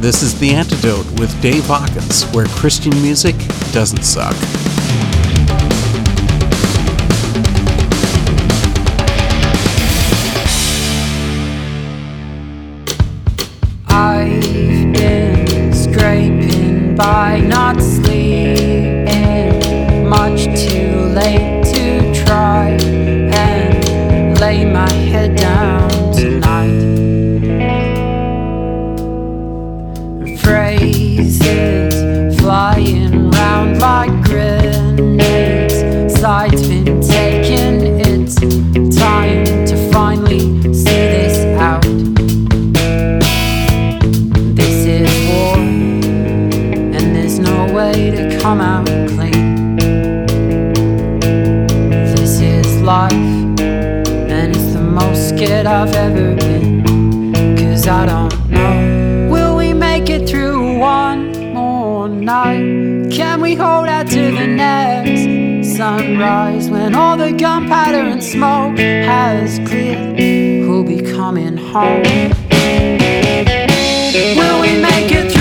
This 0.00 0.22
is 0.22 0.38
The 0.38 0.50
Antidote 0.54 1.10
with 1.18 1.42
Dave 1.42 1.66
Hawkins, 1.66 2.22
where 2.30 2.46
Christian 2.46 2.92
music 3.02 3.34
doesn't 3.72 4.04
suck. 4.04 4.36
I've 13.88 14.92
been 14.92 15.74
scraping 15.74 16.94
by, 16.94 17.40
not 17.40 17.82
sleeping, 17.82 19.08
much 20.08 20.44
too 20.44 20.94
late 21.12 21.57
sides 36.28 36.68
been 36.68 37.00
taken. 37.00 38.00
It's 38.00 38.34
time 38.94 39.46
to 39.64 39.90
finally 39.90 40.40
see 40.74 41.04
this 41.14 41.38
out. 41.56 41.80
This 44.54 44.78
is 44.98 45.10
war, 45.30 45.56
and 45.56 47.16
there's 47.16 47.38
no 47.38 47.72
way 47.72 48.10
to 48.10 48.38
come 48.42 48.60
out 48.60 48.86
clean. 49.14 49.76
This 52.14 52.42
is 52.42 52.82
life, 52.82 53.14
and 53.62 54.54
it's 54.54 54.74
the 54.74 54.82
most 54.82 55.30
scared 55.30 55.64
I've 55.64 55.94
ever 55.94 56.34
been. 56.34 57.56
Cause 57.56 57.88
I 57.88 58.04
don't 58.04 58.17
sunrise 65.78 66.68
when 66.68 66.92
all 66.92 67.16
the 67.16 67.30
gunpowder 67.30 67.98
and 67.98 68.20
smoke 68.20 68.76
has 68.78 69.60
cleared? 69.60 70.18
Who'll 70.18 70.82
be 70.82 71.00
coming 71.00 71.56
home? 71.56 72.02
Will 74.38 74.60
we 74.60 74.72
make 74.82 75.12
it 75.12 75.37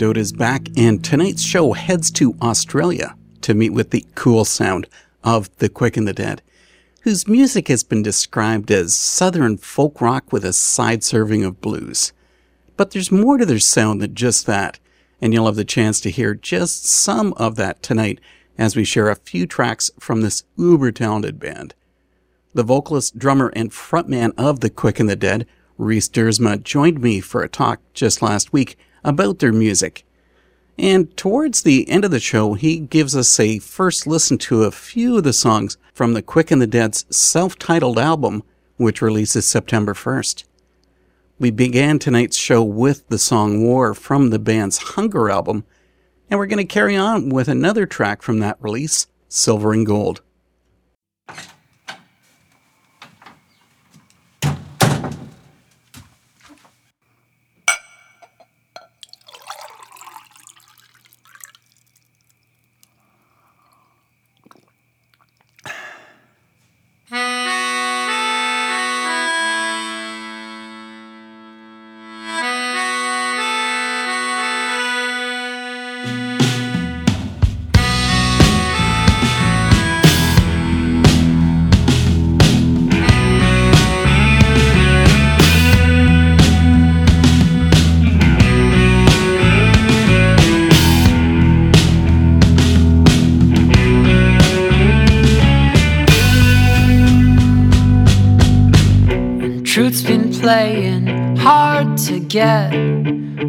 Is 0.00 0.32
back, 0.32 0.68
and 0.76 1.04
tonight's 1.04 1.42
show 1.42 1.72
heads 1.72 2.12
to 2.12 2.36
Australia 2.40 3.16
to 3.40 3.52
meet 3.52 3.70
with 3.70 3.90
the 3.90 4.06
cool 4.14 4.44
sound 4.44 4.86
of 5.24 5.54
The 5.58 5.68
Quick 5.68 5.96
and 5.96 6.06
the 6.06 6.12
Dead, 6.12 6.40
whose 7.02 7.26
music 7.26 7.66
has 7.66 7.82
been 7.82 8.04
described 8.04 8.70
as 8.70 8.94
southern 8.94 9.56
folk 9.56 10.00
rock 10.00 10.32
with 10.32 10.44
a 10.44 10.52
side 10.52 11.02
serving 11.02 11.42
of 11.42 11.60
blues. 11.60 12.12
But 12.76 12.92
there's 12.92 13.10
more 13.10 13.38
to 13.38 13.44
their 13.44 13.58
sound 13.58 14.00
than 14.00 14.14
just 14.14 14.46
that, 14.46 14.78
and 15.20 15.34
you'll 15.34 15.46
have 15.46 15.56
the 15.56 15.64
chance 15.64 16.00
to 16.02 16.10
hear 16.10 16.32
just 16.32 16.86
some 16.86 17.32
of 17.32 17.56
that 17.56 17.82
tonight 17.82 18.20
as 18.56 18.76
we 18.76 18.84
share 18.84 19.10
a 19.10 19.16
few 19.16 19.48
tracks 19.48 19.90
from 19.98 20.20
this 20.20 20.44
uber 20.56 20.92
talented 20.92 21.40
band. 21.40 21.74
The 22.54 22.62
vocalist, 22.62 23.18
drummer, 23.18 23.52
and 23.56 23.72
frontman 23.72 24.32
of 24.38 24.60
The 24.60 24.70
Quick 24.70 25.00
and 25.00 25.10
the 25.10 25.16
Dead, 25.16 25.44
Rhys 25.76 26.08
Duursma, 26.08 26.62
joined 26.62 27.00
me 27.00 27.20
for 27.20 27.42
a 27.42 27.48
talk 27.48 27.80
just 27.94 28.22
last 28.22 28.52
week 28.52 28.78
about 29.08 29.38
their 29.38 29.52
music. 29.52 30.04
And 30.78 31.16
towards 31.16 31.62
the 31.62 31.88
end 31.88 32.04
of 32.04 32.12
the 32.12 32.20
show, 32.20 32.54
he 32.54 32.78
gives 32.78 33.16
us 33.16 33.40
a 33.40 33.58
first 33.58 34.06
listen 34.06 34.38
to 34.38 34.62
a 34.62 34.70
few 34.70 35.16
of 35.16 35.24
the 35.24 35.32
songs 35.32 35.76
from 35.92 36.12
The 36.12 36.22
Quick 36.22 36.52
and 36.52 36.62
the 36.62 36.68
Dead's 36.68 37.04
self 37.10 37.58
titled 37.58 37.98
album, 37.98 38.44
which 38.76 39.02
releases 39.02 39.48
September 39.48 39.94
1st. 39.94 40.44
We 41.40 41.50
began 41.50 41.98
tonight's 41.98 42.36
show 42.36 42.62
with 42.62 43.08
the 43.08 43.18
song 43.18 43.64
War 43.64 43.94
from 43.94 44.30
the 44.30 44.38
band's 44.38 44.78
Hunger 44.78 45.30
album, 45.30 45.64
and 46.30 46.38
we're 46.38 46.46
going 46.46 46.64
to 46.64 46.72
carry 46.72 46.96
on 46.96 47.30
with 47.30 47.48
another 47.48 47.86
track 47.86 48.22
from 48.22 48.38
that 48.40 48.58
release, 48.60 49.06
Silver 49.28 49.72
and 49.72 49.86
Gold. 49.86 50.20
Truth's 99.68 100.00
been 100.00 100.32
playing 100.32 101.36
hard 101.36 101.98
to 101.98 102.18
get. 102.20 102.72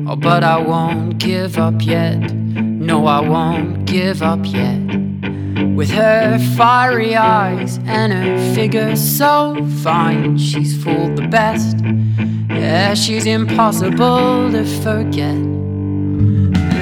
Oh, 0.06 0.18
but 0.18 0.44
I 0.44 0.58
won't 0.58 1.18
give 1.18 1.58
up 1.58 1.76
yet. 1.80 2.34
No, 2.34 3.08
I 3.08 3.22
won't 3.22 3.86
give 3.86 4.22
up 4.22 4.42
yet. 4.44 4.82
With 5.78 5.90
her 5.92 6.38
fiery 6.58 7.16
eyes 7.16 7.80
and 7.86 8.12
her 8.12 8.54
figure 8.54 8.98
so 8.98 9.66
fine, 9.82 10.38
she's 10.38 10.84
fooled 10.84 11.16
the 11.16 11.28
best. 11.30 11.78
Yeah, 12.50 12.96
she's 12.96 13.26
impossible 13.26 14.52
to 14.52 14.66
forget. 14.84 15.40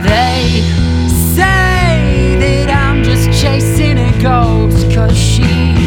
They 0.01 0.63
say 1.35 2.37
that 2.39 2.69
I'm 2.71 3.03
just 3.03 3.39
chasing 3.39 3.99
a 3.99 4.11
ghost, 4.19 4.91
cause 4.95 5.15
she's 5.15 5.86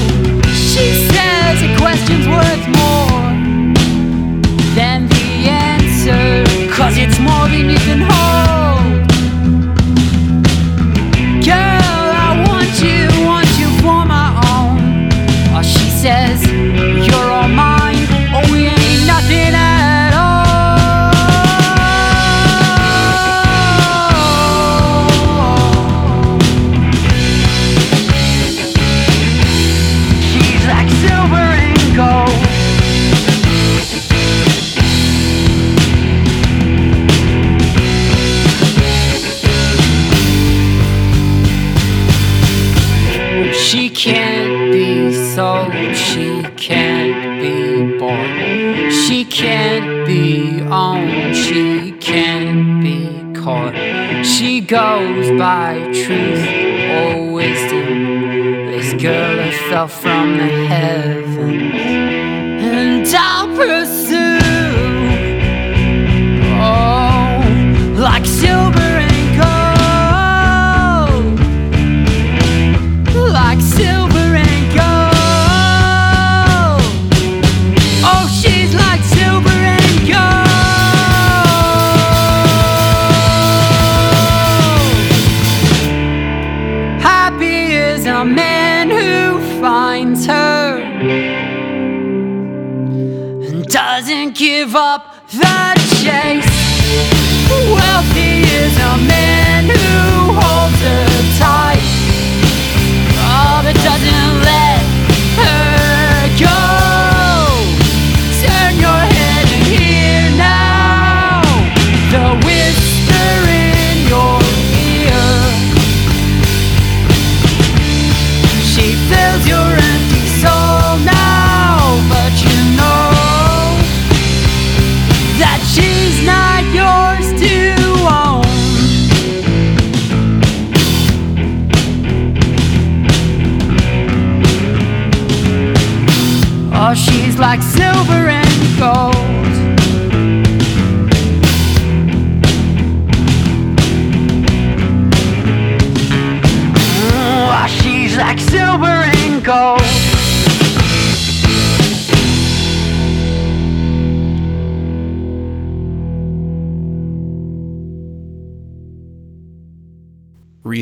cause 6.91 6.97
it's 6.97 7.19
more 7.19 7.50
fell 59.71 59.87
from 59.87 60.37
the 60.37 60.49
heavens, 60.67 61.73
and 62.61 63.07
I'll 63.07 63.47
pursue. 63.55 64.37
Oh, 66.59 67.39
like 67.97 68.25
silver 68.25 68.90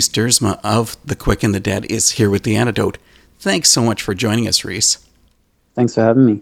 Rhys 0.10 0.42
Duursma 0.42 0.60
of 0.64 0.98
The 1.06 1.16
Quick 1.16 1.44
and 1.44 1.54
the 1.54 1.60
Dead 1.60 1.86
is 1.86 2.12
here 2.12 2.30
with 2.30 2.44
the 2.44 2.56
antidote. 2.56 2.98
Thanks 3.40 3.70
so 3.70 3.84
much 3.84 4.02
for 4.02 4.14
joining 4.14 4.48
us, 4.48 4.66
Rhys. 4.66 4.98
Thanks 5.76 5.94
for 5.94 6.02
having 6.02 6.26
me. 6.26 6.42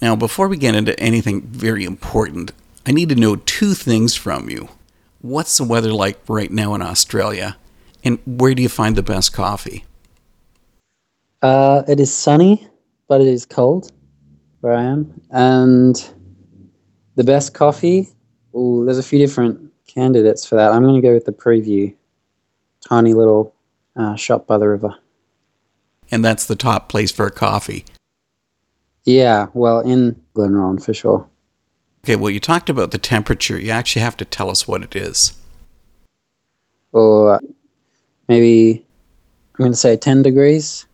Now, 0.00 0.16
before 0.16 0.48
we 0.48 0.56
get 0.56 0.74
into 0.74 0.98
anything 0.98 1.42
very 1.42 1.84
important, 1.84 2.52
I 2.86 2.92
need 2.92 3.08
to 3.10 3.14
know 3.14 3.36
two 3.36 3.74
things 3.74 4.14
from 4.14 4.48
you. 4.48 4.68
What's 5.20 5.58
the 5.58 5.64
weather 5.64 5.92
like 5.92 6.18
right 6.28 6.50
now 6.50 6.74
in 6.74 6.82
Australia? 6.82 7.56
And 8.04 8.18
where 8.24 8.54
do 8.54 8.62
you 8.62 8.68
find 8.68 8.96
the 8.96 9.02
best 9.02 9.32
coffee? 9.32 9.84
Uh, 11.42 11.82
it 11.88 12.00
is 12.00 12.12
sunny, 12.12 12.66
but 13.08 13.20
it 13.20 13.26
is 13.26 13.44
cold 13.44 13.92
where 14.60 14.74
I 14.74 14.84
am. 14.84 15.20
And 15.30 16.10
the 17.16 17.24
best 17.24 17.54
coffee, 17.54 18.08
ooh, 18.56 18.84
there's 18.84 18.98
a 18.98 19.02
few 19.02 19.18
different 19.18 19.72
candidates 19.86 20.46
for 20.46 20.54
that. 20.54 20.72
I'm 20.72 20.82
going 20.82 20.94
to 20.94 21.06
go 21.06 21.12
with 21.12 21.24
the 21.24 21.32
preview. 21.32 21.94
Tiny 22.88 23.12
little 23.14 23.54
uh, 23.96 24.14
shop 24.16 24.46
by 24.46 24.58
the 24.58 24.68
river. 24.68 24.94
And 26.10 26.24
that's 26.24 26.46
the 26.46 26.56
top 26.56 26.88
place 26.88 27.12
for 27.12 27.26
a 27.26 27.30
coffee. 27.30 27.84
Yeah, 29.04 29.46
well, 29.54 29.80
in 29.80 30.20
Glenrowan 30.34 30.82
for 30.82 30.94
sure. 30.94 31.28
Okay, 32.04 32.16
well, 32.16 32.30
you 32.30 32.40
talked 32.40 32.70
about 32.70 32.90
the 32.90 32.98
temperature. 32.98 33.58
You 33.58 33.70
actually 33.70 34.02
have 34.02 34.16
to 34.18 34.24
tell 34.24 34.50
us 34.50 34.66
what 34.66 34.82
it 34.82 34.96
is. 34.96 35.34
Or 36.92 37.40
maybe, 38.28 38.86
I'm 39.54 39.58
going 39.64 39.72
to 39.72 39.76
say 39.76 39.96
10 39.96 40.22
degrees. 40.22 40.86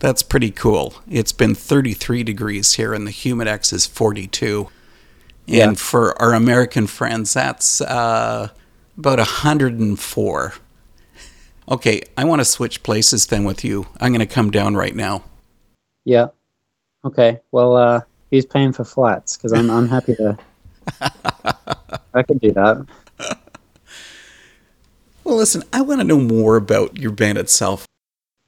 That's 0.00 0.22
pretty 0.22 0.50
cool. 0.50 0.94
It's 1.08 1.32
been 1.32 1.54
33 1.54 2.22
degrees 2.24 2.74
here, 2.74 2.92
and 2.92 3.06
the 3.06 3.10
Humidex 3.12 3.72
is 3.72 3.86
42. 3.86 4.68
And 5.46 5.54
Yeah. 5.56 5.72
for 5.74 6.20
our 6.20 6.34
American 6.34 6.86
friends, 6.86 7.32
that's 7.32 7.80
uh, 7.80 8.48
about 8.98 9.18
104. 9.18 10.54
Okay, 11.68 12.02
I 12.16 12.24
want 12.24 12.40
to 12.40 12.44
switch 12.44 12.82
places 12.82 13.26
then 13.26 13.44
with 13.44 13.64
you. 13.64 13.86
I'm 14.00 14.12
going 14.12 14.26
to 14.26 14.32
come 14.32 14.50
down 14.50 14.76
right 14.76 14.94
now. 14.94 15.24
Yeah. 16.04 16.28
Okay. 17.04 17.40
Well, 17.52 17.76
uh, 17.76 18.00
who's 18.30 18.44
paying 18.44 18.72
for 18.72 18.84
flats? 18.84 19.36
Because 19.36 19.52
I'm, 19.52 19.70
I'm 19.70 19.88
happy 19.88 20.14
to. 20.16 20.38
I 22.14 22.22
can 22.22 22.38
do 22.38 22.52
that. 22.52 22.86
Well, 25.24 25.36
listen, 25.36 25.62
I 25.72 25.80
want 25.80 26.02
to 26.02 26.06
know 26.06 26.20
more 26.20 26.56
about 26.56 26.98
your 26.98 27.10
band 27.10 27.38
itself. 27.38 27.88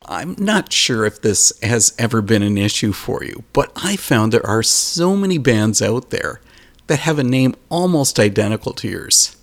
I'm 0.04 0.36
not 0.38 0.72
sure 0.72 1.06
if 1.06 1.22
this 1.22 1.52
has 1.62 1.94
ever 1.98 2.20
been 2.20 2.42
an 2.42 2.58
issue 2.58 2.92
for 2.92 3.24
you, 3.24 3.44
but 3.54 3.72
I 3.74 3.96
found 3.96 4.30
there 4.30 4.46
are 4.46 4.62
so 4.62 5.16
many 5.16 5.38
bands 5.38 5.80
out 5.80 6.10
there 6.10 6.40
that 6.86 7.00
have 7.00 7.18
a 7.18 7.24
name 7.24 7.54
almost 7.70 8.20
identical 8.20 8.72
to 8.74 8.88
yours. 8.88 9.36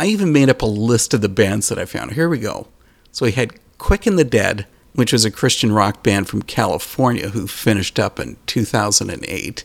I 0.00 0.06
even 0.06 0.32
made 0.32 0.48
up 0.48 0.62
a 0.62 0.66
list 0.66 1.12
of 1.12 1.20
the 1.20 1.28
bands 1.28 1.68
that 1.68 1.78
I 1.78 1.84
found. 1.84 2.14
Here 2.14 2.28
we 2.28 2.38
go. 2.38 2.68
So 3.12 3.26
we 3.26 3.32
had 3.32 3.52
Quick 3.78 4.06
and 4.06 4.18
the 4.18 4.24
Dead, 4.24 4.66
which 4.94 5.12
was 5.12 5.24
a 5.24 5.30
Christian 5.30 5.72
rock 5.72 6.02
band 6.02 6.28
from 6.28 6.42
California 6.42 7.30
who 7.30 7.46
finished 7.46 7.98
up 7.98 8.18
in 8.20 8.36
2008. 8.46 9.64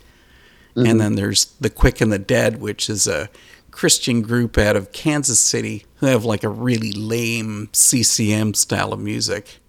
And 0.77 0.99
then 0.99 1.15
there's 1.15 1.45
The 1.61 1.69
Quick 1.69 2.01
and 2.01 2.11
the 2.11 2.19
Dead, 2.19 2.59
which 2.59 2.89
is 2.89 3.07
a 3.07 3.29
Christian 3.71 4.21
group 4.21 4.57
out 4.57 4.75
of 4.75 4.91
Kansas 4.91 5.39
City 5.39 5.85
who 5.95 6.07
have 6.07 6.25
like 6.25 6.43
a 6.43 6.49
really 6.49 6.91
lame 6.91 7.69
CCM 7.71 8.53
style 8.53 8.91
of 8.93 8.99
music. 8.99 9.59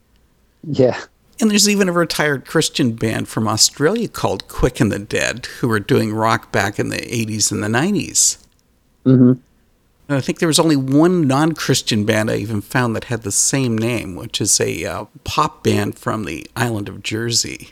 Yeah. 0.65 1.01
And 1.41 1.51
there's 1.51 1.69
even 1.69 1.89
a 1.89 1.93
retired 1.93 2.47
Christian 2.47 2.93
band 2.93 3.29
from 3.29 3.47
Australia 3.47 4.09
called 4.09 4.49
Quick 4.49 4.81
and 4.81 4.91
the 4.91 4.99
Dead 4.99 5.47
who 5.61 5.69
were 5.69 5.81
doing 5.81 6.13
rock 6.13 6.51
back 6.51 6.79
in 6.79 6.89
the 6.89 6.97
80s 6.97 7.53
and 7.53 7.63
the 7.63 7.69
90s. 7.69 8.39
hmm 9.05 9.29
And 9.29 9.41
I 10.09 10.21
think 10.21 10.39
there 10.39 10.49
was 10.49 10.61
only 10.61 10.77
one 10.77 11.27
non 11.27 11.53
Christian 11.53 12.05
band 12.05 12.31
I 12.31 12.37
even 12.37 12.61
found 12.61 12.95
that 12.95 13.05
had 13.05 13.23
the 13.23 13.33
same 13.33 13.77
name, 13.77 14.15
which 14.15 14.41
is 14.41 14.61
a 14.61 14.85
uh, 14.85 15.05
pop 15.25 15.65
band 15.65 15.99
from 15.99 16.25
the 16.25 16.49
island 16.55 16.89
of 16.89 17.03
Jersey. 17.03 17.71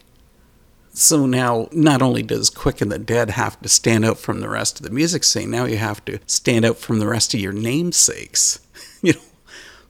So 0.92 1.26
now, 1.26 1.68
not 1.72 2.02
only 2.02 2.22
does 2.22 2.50
Quick 2.50 2.80
and 2.80 2.90
the 2.90 2.98
Dead 2.98 3.30
have 3.30 3.60
to 3.62 3.68
stand 3.68 4.04
out 4.04 4.18
from 4.18 4.40
the 4.40 4.48
rest 4.48 4.78
of 4.78 4.84
the 4.84 4.92
music 4.92 5.24
scene, 5.24 5.50
now 5.50 5.64
you 5.64 5.76
have 5.76 6.04
to 6.06 6.18
stand 6.26 6.64
out 6.64 6.76
from 6.76 6.98
the 6.98 7.06
rest 7.06 7.34
of 7.34 7.40
your 7.40 7.52
namesakes. 7.52 8.60
you 9.02 9.12
know, 9.12 9.20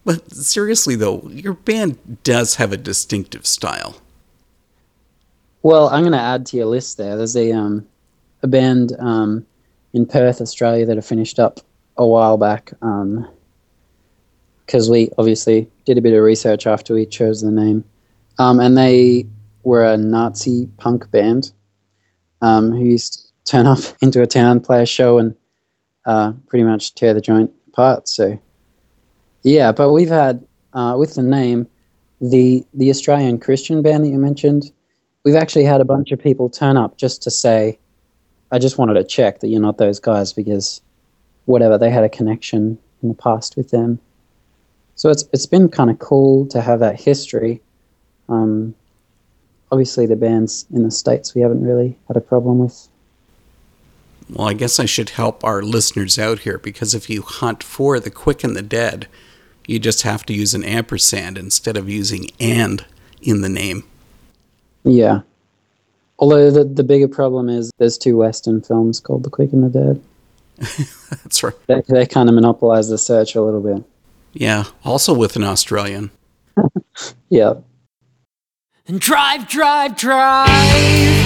but 0.04 0.30
seriously 0.32 0.96
though, 0.96 1.22
your 1.28 1.54
band 1.54 2.22
does 2.24 2.56
have 2.56 2.72
a 2.72 2.78
distinctive 2.78 3.46
style. 3.46 3.96
Well, 5.62 5.88
I'm 5.88 6.02
going 6.02 6.12
to 6.12 6.18
add 6.18 6.44
to 6.46 6.58
your 6.58 6.66
list 6.66 6.98
there. 6.98 7.16
There's 7.16 7.36
a 7.36 7.52
um, 7.52 7.86
a 8.42 8.46
band 8.46 8.94
um, 8.98 9.46
in 9.94 10.04
Perth, 10.04 10.42
Australia, 10.42 10.84
that 10.84 10.96
have 10.96 11.06
finished 11.06 11.38
up 11.38 11.60
a 11.96 12.06
while 12.06 12.36
back. 12.36 12.72
Because 14.66 14.90
we 14.90 15.10
obviously 15.18 15.70
did 15.84 15.98
a 15.98 16.00
bit 16.00 16.14
of 16.14 16.22
research 16.22 16.66
after 16.66 16.94
we 16.94 17.06
chose 17.06 17.42
the 17.42 17.50
name, 17.50 17.84
um, 18.38 18.60
and 18.60 18.76
they 18.76 19.26
were 19.62 19.84
a 19.84 19.96
Nazi 19.96 20.66
punk 20.78 21.10
band 21.10 21.52
um, 22.42 22.70
who 22.70 22.84
used 22.84 23.14
to 23.14 23.50
turn 23.50 23.66
up 23.66 23.78
into 24.00 24.22
a 24.22 24.26
town, 24.26 24.60
play 24.60 24.82
a 24.82 24.86
show, 24.86 25.18
and 25.18 25.34
uh, 26.06 26.32
pretty 26.46 26.64
much 26.64 26.94
tear 26.94 27.14
the 27.14 27.20
joint 27.20 27.50
apart. 27.68 28.08
So, 28.08 28.38
yeah, 29.42 29.72
but 29.72 29.92
we've 29.92 30.08
had 30.08 30.46
uh, 30.72 30.96
with 30.98 31.14
the 31.14 31.22
name 31.22 31.68
the 32.20 32.64
the 32.74 32.90
Australian 32.90 33.38
Christian 33.38 33.82
band 33.82 34.04
that 34.04 34.08
you 34.08 34.18
mentioned 34.18 34.70
we've 35.24 35.34
actually 35.34 35.64
had 35.64 35.80
a 35.80 35.84
bunch 35.84 36.12
of 36.12 36.18
people 36.18 36.48
turn 36.48 36.76
up 36.76 36.96
just 36.96 37.22
to 37.22 37.30
say, 37.30 37.78
I 38.52 38.58
just 38.58 38.78
wanted 38.78 38.94
to 38.94 39.04
check 39.04 39.40
that 39.40 39.48
you're 39.48 39.60
not 39.60 39.78
those 39.78 39.98
guys 39.98 40.32
because 40.32 40.80
whatever, 41.46 41.78
they 41.78 41.90
had 41.90 42.04
a 42.04 42.08
connection 42.08 42.78
in 43.02 43.08
the 43.08 43.14
past 43.14 43.56
with 43.56 43.70
them. 43.70 43.98
So 44.96 45.10
it's 45.10 45.24
it's 45.32 45.46
been 45.46 45.68
kind 45.68 45.90
of 45.90 45.98
cool 45.98 46.46
to 46.46 46.60
have 46.60 46.80
that 46.80 47.00
history. 47.00 47.60
Um, 48.28 48.74
obviously, 49.72 50.06
the 50.06 50.16
bands 50.16 50.66
in 50.72 50.82
the 50.82 50.90
States 50.90 51.34
we 51.34 51.40
haven't 51.40 51.64
really 51.64 51.96
had 52.08 52.16
a 52.16 52.20
problem 52.20 52.58
with. 52.58 52.88
Well, 54.30 54.48
I 54.48 54.54
guess 54.54 54.80
I 54.80 54.86
should 54.86 55.10
help 55.10 55.44
our 55.44 55.62
listeners 55.62 56.18
out 56.18 56.40
here 56.40 56.58
because 56.58 56.94
if 56.94 57.10
you 57.10 57.22
hunt 57.22 57.62
for 57.62 58.00
the 58.00 58.10
quick 58.10 58.42
and 58.42 58.56
the 58.56 58.62
dead, 58.62 59.06
you 59.66 59.78
just 59.78 60.02
have 60.02 60.24
to 60.26 60.32
use 60.32 60.54
an 60.54 60.64
ampersand 60.64 61.36
instead 61.36 61.76
of 61.76 61.90
using 61.90 62.30
and 62.40 62.86
in 63.20 63.42
the 63.42 63.48
name. 63.48 63.84
Yeah. 64.84 65.20
Although 66.18 66.50
the, 66.50 66.64
the 66.64 66.84
bigger 66.84 67.08
problem 67.08 67.48
is 67.48 67.70
there's 67.78 67.98
two 67.98 68.16
Western 68.16 68.62
films 68.62 69.00
called 69.00 69.24
The 69.24 69.30
Quick 69.30 69.52
and 69.52 69.64
the 69.64 69.68
Dead. 69.68 70.02
That's 71.23 71.42
right. 71.42 71.54
They, 71.66 71.82
they 71.88 72.06
kind 72.06 72.28
of 72.28 72.34
monopolize 72.34 72.88
the 72.88 72.99
search 72.99 73.34
a 73.34 73.42
little 73.42 73.61
bit. 73.61 73.84
Yeah, 74.32 74.64
also 74.84 75.14
with 75.14 75.37
an 75.37 75.44
Australian. 75.44 76.11
Yeah. 77.28 77.54
And 78.87 79.00
drive, 79.00 79.49
drive, 79.49 79.96
drive. 79.96 81.23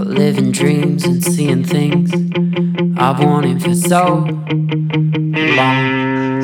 living 0.06 0.52
dreams 0.52 1.06
and 1.06 1.24
seeing 1.24 1.64
things 1.64 2.12
I've 2.98 3.24
wanted 3.24 3.64
for 3.64 3.74
so 3.74 4.28
long. 5.56 6.39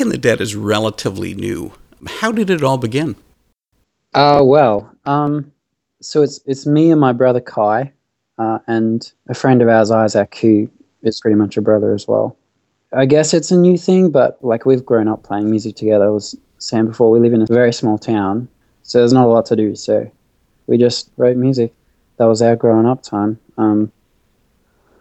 And 0.00 0.10
the 0.10 0.18
Dead 0.18 0.40
is 0.40 0.56
relatively 0.56 1.34
new. 1.34 1.72
How 2.06 2.32
did 2.32 2.50
it 2.50 2.62
all 2.62 2.78
begin? 2.78 3.16
Uh, 4.12 4.40
well, 4.44 4.94
um, 5.06 5.52
so 6.00 6.22
it's 6.22 6.40
it's 6.46 6.66
me 6.66 6.90
and 6.90 7.00
my 7.00 7.12
brother 7.12 7.40
Kai, 7.40 7.92
uh, 8.38 8.58
and 8.66 9.10
a 9.28 9.34
friend 9.34 9.62
of 9.62 9.68
ours, 9.68 9.90
Isaac, 9.90 10.36
who 10.36 10.70
is 11.02 11.20
pretty 11.20 11.36
much 11.36 11.56
a 11.56 11.62
brother 11.62 11.94
as 11.94 12.06
well. 12.08 12.36
I 12.92 13.06
guess 13.06 13.34
it's 13.34 13.50
a 13.50 13.56
new 13.56 13.76
thing, 13.76 14.10
but 14.10 14.38
like 14.44 14.66
we've 14.66 14.84
grown 14.84 15.08
up 15.08 15.22
playing 15.22 15.50
music 15.50 15.76
together. 15.76 16.06
I 16.06 16.10
was 16.10 16.36
saying 16.58 16.86
before, 16.86 17.10
we 17.10 17.20
live 17.20 17.32
in 17.32 17.42
a 17.42 17.46
very 17.46 17.72
small 17.72 17.98
town, 17.98 18.48
so 18.82 18.98
there's 18.98 19.12
not 19.12 19.26
a 19.26 19.30
lot 19.30 19.46
to 19.46 19.56
do. 19.56 19.74
So 19.74 20.10
we 20.66 20.78
just 20.78 21.10
wrote 21.16 21.36
music. 21.36 21.72
That 22.16 22.26
was 22.26 22.42
our 22.42 22.56
growing 22.56 22.86
up 22.86 23.02
time. 23.02 23.38
Um, 23.58 23.90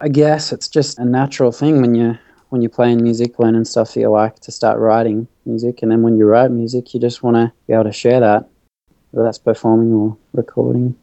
I 0.01 0.09
guess 0.09 0.51
it's 0.51 0.67
just 0.67 0.99
a 0.99 1.05
natural 1.05 1.51
thing 1.51 1.81
when 1.81 1.95
you 1.95 2.17
when 2.53 2.61
you're 2.61 2.69
playing 2.69 3.01
music, 3.01 3.39
learning 3.39 3.65
stuff 3.65 3.95
that 3.95 3.99
you 4.01 4.09
like, 4.11 4.35
to 4.35 4.51
start 4.51 4.77
writing 4.77 5.27
music, 5.43 5.81
and 5.81 5.91
then 5.91 6.03
when 6.03 6.19
you 6.19 6.25
write 6.25 6.51
music, 6.51 6.93
you 6.93 6.99
just 6.99 7.23
want 7.23 7.35
to 7.35 7.51
be 7.65 7.73
able 7.73 7.83
to 7.83 7.91
share 7.91 8.19
that, 8.19 8.47
whether 9.09 9.25
that's 9.25 9.39
performing 9.39 9.91
or 9.91 10.15
recording. 10.33 10.95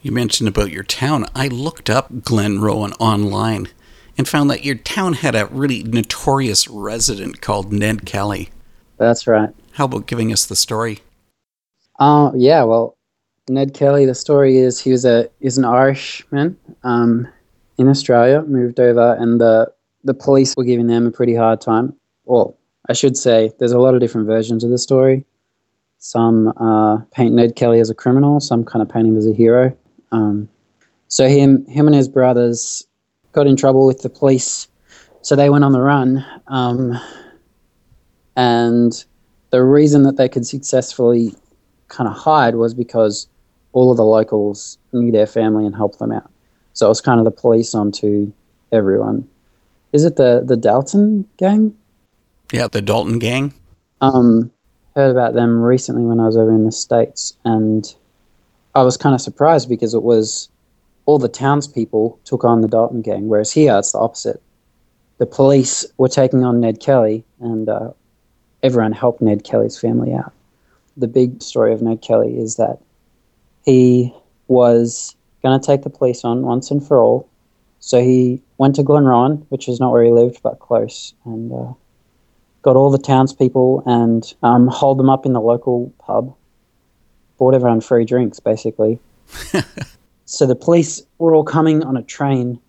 You 0.00 0.10
mentioned 0.10 0.48
about 0.48 0.70
your 0.70 0.84
town. 0.84 1.26
I 1.34 1.48
looked 1.48 1.90
up 1.90 2.10
Glenrowan 2.10 2.96
online 2.98 3.68
and 4.16 4.26
found 4.26 4.48
that 4.48 4.64
your 4.64 4.76
town 4.76 5.12
had 5.12 5.34
a 5.34 5.44
really 5.48 5.82
notorious 5.82 6.66
resident 6.66 7.42
called 7.42 7.70
Ned 7.70 8.06
Kelly. 8.06 8.48
That's 8.96 9.26
right. 9.26 9.50
How 9.72 9.84
about 9.84 10.06
giving 10.06 10.32
us 10.32 10.46
the 10.46 10.56
story? 10.56 11.00
Uh, 11.98 12.30
yeah, 12.34 12.62
well, 12.62 12.96
Ned 13.50 13.74
Kelly, 13.74 14.06
the 14.06 14.14
story 14.14 14.56
is 14.56 14.80
he 14.80 14.92
was 14.92 15.04
a 15.04 15.28
is 15.40 15.58
an 15.58 15.66
Irishman 15.66 16.56
um, 16.84 17.28
in 17.76 17.86
Australia, 17.86 18.40
moved 18.40 18.80
over, 18.80 19.14
and 19.20 19.38
the 19.38 19.70
the 20.08 20.14
police 20.14 20.56
were 20.56 20.64
giving 20.64 20.86
them 20.86 21.06
a 21.06 21.10
pretty 21.10 21.34
hard 21.34 21.60
time. 21.60 21.94
Well, 22.24 22.56
I 22.88 22.94
should 22.94 23.16
say 23.16 23.52
there's 23.58 23.72
a 23.72 23.78
lot 23.78 23.94
of 23.94 24.00
different 24.00 24.26
versions 24.26 24.64
of 24.64 24.70
the 24.70 24.78
story. 24.78 25.24
Some 25.98 26.48
uh, 26.56 26.98
paint 27.12 27.34
Ned 27.34 27.56
Kelly 27.56 27.78
as 27.78 27.90
a 27.90 27.94
criminal, 27.94 28.40
some 28.40 28.64
kind 28.64 28.82
of 28.82 28.88
paint 28.88 29.06
him 29.06 29.16
as 29.18 29.26
a 29.26 29.34
hero. 29.34 29.76
Um, 30.10 30.48
so 31.08 31.28
him, 31.28 31.66
him 31.66 31.86
and 31.86 31.94
his 31.94 32.08
brothers 32.08 32.86
got 33.32 33.46
in 33.46 33.54
trouble 33.54 33.86
with 33.86 34.00
the 34.00 34.08
police, 34.08 34.66
so 35.20 35.36
they 35.36 35.50
went 35.50 35.64
on 35.64 35.72
the 35.72 35.80
run. 35.80 36.24
Um, 36.46 36.98
and 38.34 39.04
the 39.50 39.62
reason 39.62 40.04
that 40.04 40.16
they 40.16 40.28
could 40.28 40.46
successfully 40.46 41.34
kind 41.88 42.08
of 42.08 42.16
hide 42.16 42.54
was 42.54 42.72
because 42.72 43.28
all 43.72 43.90
of 43.90 43.98
the 43.98 44.04
locals 44.04 44.78
knew 44.92 45.12
their 45.12 45.26
family 45.26 45.66
and 45.66 45.76
helped 45.76 45.98
them 45.98 46.12
out. 46.12 46.30
So 46.72 46.86
it 46.86 46.88
was 46.88 47.02
kind 47.02 47.18
of 47.18 47.24
the 47.24 47.30
police 47.30 47.74
onto 47.74 48.32
everyone. 48.72 49.28
Is 49.92 50.04
it 50.04 50.16
the 50.16 50.42
the 50.44 50.56
Dalton 50.56 51.26
gang? 51.36 51.76
Yeah, 52.52 52.68
the 52.68 52.82
Dalton 52.82 53.18
gang. 53.18 53.54
Um, 54.00 54.50
heard 54.94 55.10
about 55.10 55.34
them 55.34 55.62
recently 55.62 56.02
when 56.02 56.20
I 56.20 56.26
was 56.26 56.36
over 56.36 56.50
in 56.50 56.64
the 56.64 56.72
states, 56.72 57.36
and 57.44 57.94
I 58.74 58.82
was 58.82 58.96
kind 58.96 59.14
of 59.14 59.20
surprised 59.20 59.68
because 59.68 59.94
it 59.94 60.02
was 60.02 60.48
all 61.06 61.18
the 61.18 61.28
townspeople 61.28 62.18
took 62.24 62.44
on 62.44 62.60
the 62.60 62.68
Dalton 62.68 63.00
gang, 63.00 63.28
whereas 63.28 63.52
here 63.52 63.76
it's 63.78 63.92
the 63.92 63.98
opposite. 63.98 64.42
The 65.18 65.26
police 65.26 65.86
were 65.96 66.08
taking 66.08 66.44
on 66.44 66.60
Ned 66.60 66.80
Kelly, 66.80 67.24
and 67.40 67.68
uh, 67.68 67.90
everyone 68.62 68.92
helped 68.92 69.22
Ned 69.22 69.44
Kelly's 69.44 69.78
family 69.78 70.12
out. 70.12 70.32
The 70.96 71.08
big 71.08 71.42
story 71.42 71.72
of 71.72 71.80
Ned 71.80 72.02
Kelly 72.02 72.38
is 72.38 72.56
that 72.56 72.78
he 73.64 74.12
was 74.48 75.16
going 75.42 75.58
to 75.58 75.64
take 75.64 75.82
the 75.82 75.90
police 75.90 76.24
on 76.24 76.42
once 76.42 76.70
and 76.70 76.86
for 76.86 77.00
all. 77.00 77.28
So 77.80 78.00
he 78.02 78.42
went 78.58 78.74
to 78.76 78.82
Glenrowan, 78.82 79.46
which 79.50 79.68
is 79.68 79.80
not 79.80 79.92
where 79.92 80.04
he 80.04 80.10
lived, 80.10 80.40
but 80.42 80.58
close, 80.58 81.14
and 81.24 81.52
uh, 81.52 81.72
got 82.62 82.76
all 82.76 82.90
the 82.90 82.98
townspeople 82.98 83.82
and 83.86 84.34
um, 84.42 84.66
hold 84.66 84.98
them 84.98 85.08
up 85.08 85.24
in 85.24 85.32
the 85.32 85.40
local 85.40 85.92
pub. 85.98 86.34
Bought 87.38 87.54
everyone 87.54 87.80
free 87.80 88.04
drinks, 88.04 88.40
basically. 88.40 88.98
so 90.24 90.46
the 90.46 90.56
police 90.56 91.02
were 91.18 91.34
all 91.34 91.44
coming 91.44 91.84
on 91.84 91.96
a 91.96 92.02
train 92.02 92.60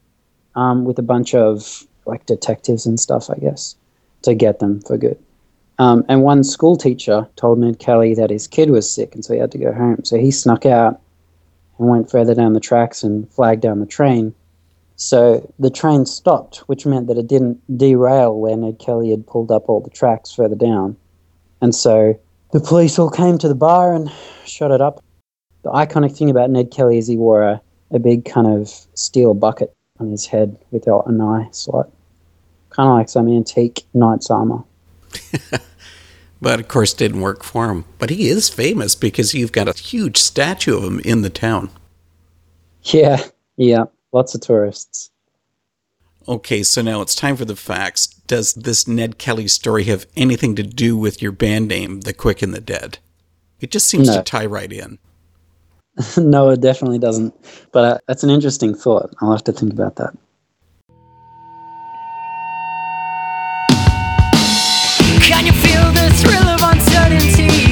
um, 0.56 0.86
with 0.86 1.00
a 1.00 1.04
bunch 1.04 1.34
of 1.34 1.86
like 2.06 2.26
detectives 2.26 2.86
and 2.86 3.00
stuff, 3.00 3.30
I 3.30 3.36
guess, 3.36 3.76
to 4.24 4.36
get 4.36 4.60
them 4.60 4.82
for 4.82 4.98
good. 4.98 5.17
Um, 5.80 6.04
and 6.10 6.24
one 6.24 6.43
school 6.43 6.76
teacher 6.76 7.28
told 7.38 7.60
Ned 7.60 7.80
Kelly 7.80 8.13
that 8.15 8.30
his 8.30 8.48
kid 8.48 8.69
was 8.69 8.93
sick 8.93 9.15
and 9.15 9.24
so 9.24 9.34
he 9.34 9.39
had 9.39 9.52
to 9.54 9.58
go 9.58 9.72
home. 9.72 10.04
So 10.04 10.17
he 10.17 10.30
snuck 10.30 10.65
out 10.65 11.00
and 11.78 11.88
went 11.88 12.12
further 12.12 12.36
down 12.36 12.54
the 12.54 12.60
tracks 12.60 13.02
and 13.02 13.32
flagged 13.32 13.62
down 13.62 13.80
the 13.80 13.86
train. 13.86 14.36
So 15.01 15.49
the 15.59 15.69
train 15.69 16.05
stopped, 16.05 16.57
which 16.67 16.85
meant 16.85 17.07
that 17.07 17.17
it 17.17 17.27
didn't 17.27 17.62
derail 17.77 18.38
where 18.38 18.57
Ned 18.57 18.79
Kelly 18.79 19.12
had 19.12 19.25
pulled 19.25 19.49
up 19.49 19.69
all 19.69 19.79
the 19.79 19.89
tracks 19.89 20.33
further 20.33 20.57
down. 20.57 20.97
And 21.62 21.73
so 21.73 22.19
the 22.51 22.59
police 22.59 22.99
all 22.99 23.09
came 23.09 23.38
to 23.38 23.47
the 23.47 23.55
bar 23.55 23.93
and 23.95 24.12
shot 24.45 24.71
it 24.71 24.81
up. 24.81 25.01
The 25.63 25.69
iconic 25.69 26.17
thing 26.17 26.29
about 26.29 26.49
Ned 26.49 26.71
Kelly 26.71 26.97
is 26.97 27.07
he 27.07 27.15
wore 27.15 27.43
a, 27.43 27.62
a 27.91 27.99
big 27.99 28.25
kind 28.25 28.45
of 28.45 28.67
steel 28.93 29.33
bucket 29.33 29.73
on 30.01 30.12
his 30.12 30.25
head 30.25 30.57
with 30.71 30.85
an 30.85 31.21
eye 31.21 31.47
slot. 31.51 31.89
Kind 32.71 32.89
of 32.89 32.95
like 32.95 33.07
some 33.07 33.29
antique 33.29 33.85
knight's 33.93 34.29
armor. 34.29 34.65
but 36.41 36.59
of 36.59 36.67
course 36.67 36.93
didn't 36.93 37.21
work 37.21 37.45
for 37.45 37.71
him. 37.71 37.85
But 37.99 38.09
he 38.09 38.27
is 38.27 38.49
famous 38.49 38.95
because 38.95 39.33
you've 39.33 39.53
got 39.53 39.69
a 39.69 39.79
huge 39.79 40.17
statue 40.17 40.75
of 40.75 40.83
him 40.83 40.99
in 41.05 41.21
the 41.21 41.29
town. 41.29 41.69
Yeah, 42.83 43.23
yeah, 43.55 43.85
lots 44.12 44.36
of 44.36 44.41
tourists. 44.41 45.12
Okay, 46.28 46.62
so 46.63 46.82
now 46.82 47.02
it's 47.02 47.15
time 47.15 47.36
for 47.36 47.45
the 47.45 47.56
facts. 47.56 48.08
Does 48.08 48.54
this 48.54 48.88
Ned 48.88 49.17
Kelly 49.17 49.48
story 49.48 49.86
have 49.86 50.06
anything 50.15 50.56
to 50.56 50.63
do 50.63 50.95
with 50.98 51.22
your 51.22 51.32
band 51.32 51.67
name, 51.67 52.02
The 52.02 52.13
Quick 52.13 52.41
and 52.41 52.54
the 52.54 52.62
Dead? 52.62 53.00
It 53.60 53.72
just 53.72 53.88
seems 53.88 54.08
No. 54.08 54.17
to 54.17 54.24
tie 54.24 54.45
right 54.45 54.72
in. 54.72 55.00
no, 56.17 56.50
it 56.50 56.62
definitely 56.62 57.00
doesn't. 57.00 57.34
But 57.72 57.84
uh, 57.84 57.98
that's 58.08 58.24
an 58.24 58.30
interesting 58.30 58.76
thought. 58.76 59.13
I'll 59.22 59.32
have 59.32 59.43
to 59.45 59.52
think 59.52 59.74
about 59.74 59.95
that. 59.95 60.13
Can 65.22 65.45
you 65.45 65.52
feel 65.54 65.91
the 65.93 66.10
thrill 66.22 66.48
of 66.48 66.62
uncertainty 66.62 67.68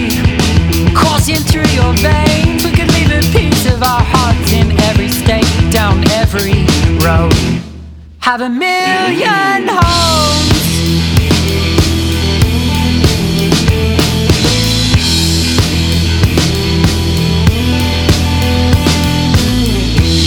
coursing 1.28 1.46
through 1.46 1.70
your 1.76 1.94
veins? 1.94 2.64
We 2.64 2.72
could 2.72 2.92
leave 2.94 3.12
a 3.12 3.22
piece 3.38 3.66
of 3.66 3.84
our 3.84 4.02
hearts 4.02 4.54
in 4.54 4.72
every 4.84 5.10
state, 5.10 5.46
down 5.72 6.04
every 6.12 6.66
road. 7.04 7.34
Have 8.20 8.42
a 8.42 8.50
million 8.50 9.68
homes. 9.68 10.58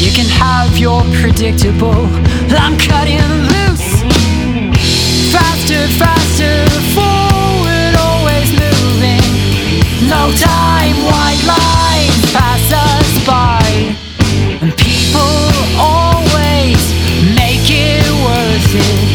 You 0.02 0.12
can 0.12 0.26
have 0.26 0.76
your 0.76 1.02
predictable. 1.20 2.06
I'm 2.52 2.76
cutting 2.78 3.20
loose. 3.52 4.02
Faster, 5.32 5.86
faster, 5.98 6.70
moving. 6.94 7.19
No 10.10 10.32
time, 10.32 10.96
white 11.04 11.40
lines 11.46 12.32
pass 12.32 12.72
us 12.72 13.24
by. 13.24 13.62
And 14.60 14.76
people 14.76 15.20
always 15.78 16.82
make 17.36 17.70
it 17.70 18.10
worth 18.24 18.74
it. 18.74 19.09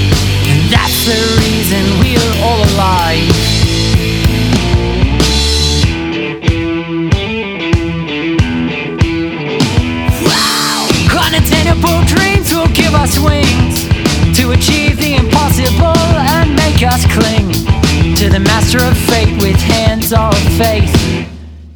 Of 20.16 20.38
faith 20.58 21.28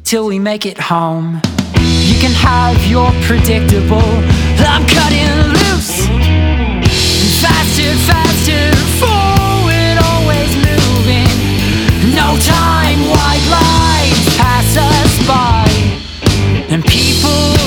till 0.04 0.26
we 0.26 0.38
make 0.38 0.66
it 0.66 0.78
home. 0.78 1.40
You 2.10 2.16
can 2.18 2.32
have 2.32 2.76
your 2.86 3.10
predictable. 3.22 4.10
I'm 4.72 4.86
cutting 4.86 5.32
loose. 5.58 6.06
Faster, 7.40 7.92
faster, 8.10 8.64
forward, 9.00 9.96
always 10.10 10.52
moving. 10.68 11.30
No 12.14 12.28
time, 12.40 13.00
white 13.14 13.46
lines 13.50 14.36
pass 14.36 14.76
us 14.76 15.12
by. 15.26 15.66
And 16.72 16.84
people 16.84 17.59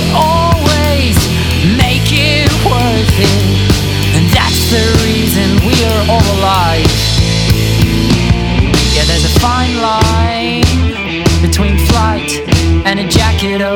and 13.46 13.62
a 13.62 13.76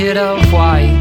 jacket 0.00 0.16
of 0.16 0.52
white. 0.52 0.96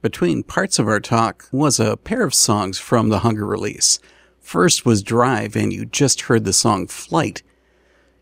Between 0.00 0.42
parts 0.42 0.78
of 0.78 0.86
our 0.86 1.00
talk 1.00 1.48
was 1.52 1.80
a 1.80 1.96
pair 1.96 2.22
of 2.22 2.34
songs 2.34 2.78
from 2.78 3.08
the 3.08 3.20
Hunger 3.20 3.46
release. 3.46 3.98
First 4.40 4.84
was 4.84 5.02
Drive, 5.02 5.56
and 5.56 5.72
you 5.72 5.84
just 5.84 6.22
heard 6.22 6.44
the 6.44 6.52
song 6.52 6.86
Flight. 6.86 7.42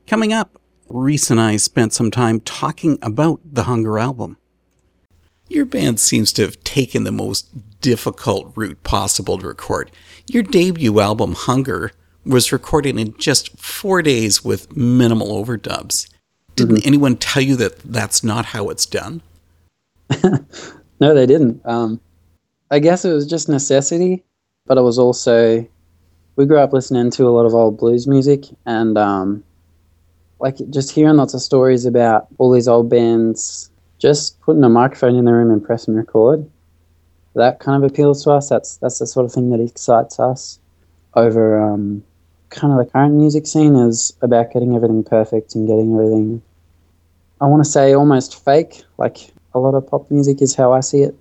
Coming 0.07 0.33
up, 0.33 0.59
Rhys 0.89 1.31
and 1.31 1.41
I 1.41 1.57
spent 1.57 1.93
some 1.93 2.11
time 2.11 2.41
talking 2.41 2.99
about 3.03 3.41
the 3.45 3.65
Hunger 3.65 3.99
album. 3.99 4.37
Your 5.49 5.65
band 5.65 6.01
seems 6.01 6.33
to 6.35 6.43
have 6.43 6.63
taken 6.65 7.05
the 7.05 7.13
most 7.13 7.49
difficult 7.81 8.53
route 8.55 8.83
possible 8.83 9.39
to 9.39 9.47
record. 9.47 9.91
Your 10.27 10.43
debut 10.43 11.01
album, 11.01 11.35
Hunger, 11.35 11.93
was 12.25 12.53
recorded 12.53 12.99
in 12.99 13.17
just 13.19 13.57
four 13.59 14.03
days 14.03 14.45
with 14.45 14.77
minimal 14.77 15.45
overdubs. 15.45 16.09
Didn't 16.57 16.77
mm-hmm. 16.77 16.89
anyone 16.89 17.17
tell 17.17 17.43
you 17.43 17.57
that 17.57 17.79
that's 17.81 18.23
not 18.23 18.47
how 18.47 18.69
it's 18.69 18.87
done? 18.87 19.23
no, 21.01 21.15
they 21.15 21.27
didn't. 21.27 21.61
Um, 21.65 22.01
I 22.71 22.79
guess 22.79 23.05
it 23.05 23.13
was 23.13 23.27
just 23.27 23.49
necessity, 23.49 24.23
but 24.67 24.79
it 24.79 24.83
was 24.83 24.99
also 24.99 25.67
we 26.37 26.47
grew 26.47 26.59
up 26.59 26.73
listening 26.73 27.11
to 27.11 27.27
a 27.27 27.31
lot 27.31 27.47
of 27.47 27.55
old 27.55 27.79
blues 27.79 28.07
music 28.07 28.45
and 28.65 28.97
um, 28.97 29.43
like 30.39 30.57
just 30.71 30.91
hearing 30.91 31.17
lots 31.17 31.35
of 31.35 31.43
stories 31.43 31.85
about 31.85 32.29
all 32.39 32.51
these 32.51 32.69
old 32.69 32.89
bands 32.89 33.71
just 33.99 34.41
putting 34.41 34.65
a 34.65 34.69
microphone 34.69 35.17
in 35.17 35.25
the 35.25 35.33
room 35.33 35.51
and 35.51 35.65
pressing 35.65 35.95
record. 35.95 36.49
That 37.35 37.61
kind 37.61 37.83
of 37.83 37.91
appeals 37.91 38.25
to 38.25 38.31
us. 38.33 38.49
That's 38.49 38.77
that's 38.79 38.99
the 38.99 39.07
sort 39.07 39.27
of 39.27 39.33
thing 39.33 39.51
that 39.51 39.61
excites 39.61 40.19
us 40.19 40.59
over 41.15 41.61
um, 41.61 42.03
kind 42.51 42.73
of 42.73 42.85
the 42.85 42.91
current 42.91 43.15
music 43.15 43.47
scene 43.47 43.77
is 43.77 44.17
about 44.23 44.53
getting 44.53 44.75
everything 44.75 45.03
perfect 45.05 45.55
and 45.55 45.67
getting 45.67 45.95
everything. 45.95 46.43
I 47.41 47.47
want 47.47 47.65
to 47.65 47.71
say 47.71 47.95
almost 47.95 48.45
fake, 48.45 48.83
like 48.99 49.33
a 49.55 49.59
lot 49.59 49.75
of 49.75 49.87
pop 49.89 50.11
music 50.11 50.43
is 50.43 50.55
how 50.55 50.73
I 50.73 50.81
see 50.81 51.03
it. 51.03 51.15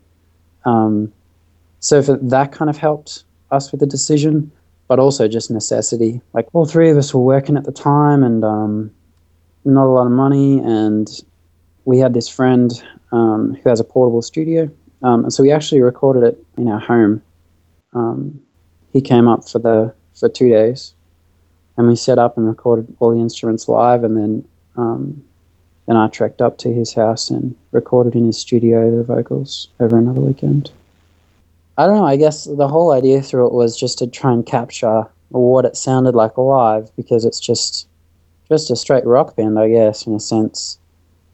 Um, 0.65 1.13
so 1.79 2.03
for 2.03 2.17
that 2.17 2.51
kind 2.51 2.69
of 2.69 2.77
helped 2.77 3.23
us 3.51 3.71
with 3.71 3.79
the 3.79 3.87
decision, 3.87 4.51
but 4.87 4.99
also 4.99 5.27
just 5.27 5.49
necessity. 5.49 6.21
Like 6.33 6.47
all 6.53 6.65
three 6.65 6.89
of 6.89 6.97
us 6.97 7.13
were 7.13 7.21
working 7.21 7.55
at 7.55 7.63
the 7.63 7.71
time 7.71 8.23
and 8.23 8.43
um, 8.43 8.91
not 9.65 9.85
a 9.85 9.93
lot 9.93 10.05
of 10.05 10.11
money, 10.11 10.59
and 10.59 11.09
we 11.85 11.99
had 11.99 12.13
this 12.13 12.27
friend 12.27 12.71
um, 13.11 13.55
who 13.55 13.69
has 13.69 13.79
a 13.79 13.83
portable 13.83 14.21
studio, 14.21 14.69
um, 15.03 15.23
and 15.23 15.33
so 15.33 15.43
we 15.43 15.51
actually 15.51 15.81
recorded 15.81 16.23
it 16.23 16.43
in 16.57 16.67
our 16.67 16.79
home. 16.79 17.21
Um, 17.93 18.41
he 18.91 19.01
came 19.01 19.27
up 19.27 19.47
for 19.47 19.59
the 19.59 19.93
for 20.15 20.29
two 20.29 20.49
days, 20.49 20.93
and 21.79 21.87
we 21.87 21.95
set 21.95 22.19
up 22.19 22.37
and 22.37 22.45
recorded 22.45 22.93
all 22.99 23.15
the 23.15 23.21
instruments 23.21 23.69
live, 23.69 24.03
and 24.03 24.17
then 24.17 24.45
um, 24.75 25.23
then 25.87 25.95
I 25.95 26.09
trekked 26.09 26.41
up 26.41 26.57
to 26.59 26.73
his 26.73 26.93
house 26.93 27.29
and 27.29 27.55
recorded 27.71 28.15
in 28.15 28.25
his 28.25 28.37
studio 28.37 28.95
the 28.95 29.01
vocals 29.01 29.69
over 29.79 29.97
another 29.97 30.19
weekend. 30.19 30.71
I 31.77 31.87
don't 31.87 31.95
know. 31.95 32.05
I 32.05 32.17
guess 32.17 32.43
the 32.43 32.67
whole 32.67 32.91
idea 32.91 33.21
through 33.21 33.47
it 33.47 33.53
was 33.53 33.79
just 33.79 33.97
to 33.99 34.07
try 34.07 34.33
and 34.33 34.45
capture 34.45 35.05
what 35.29 35.63
it 35.63 35.77
sounded 35.77 36.15
like 36.15 36.37
live 36.37 36.93
because 36.97 37.23
it's 37.23 37.39
just 37.39 37.87
just 38.49 38.69
a 38.69 38.75
straight 38.75 39.05
rock 39.05 39.37
band, 39.37 39.57
I 39.57 39.69
guess, 39.69 40.05
in 40.05 40.13
a 40.13 40.19
sense. 40.19 40.77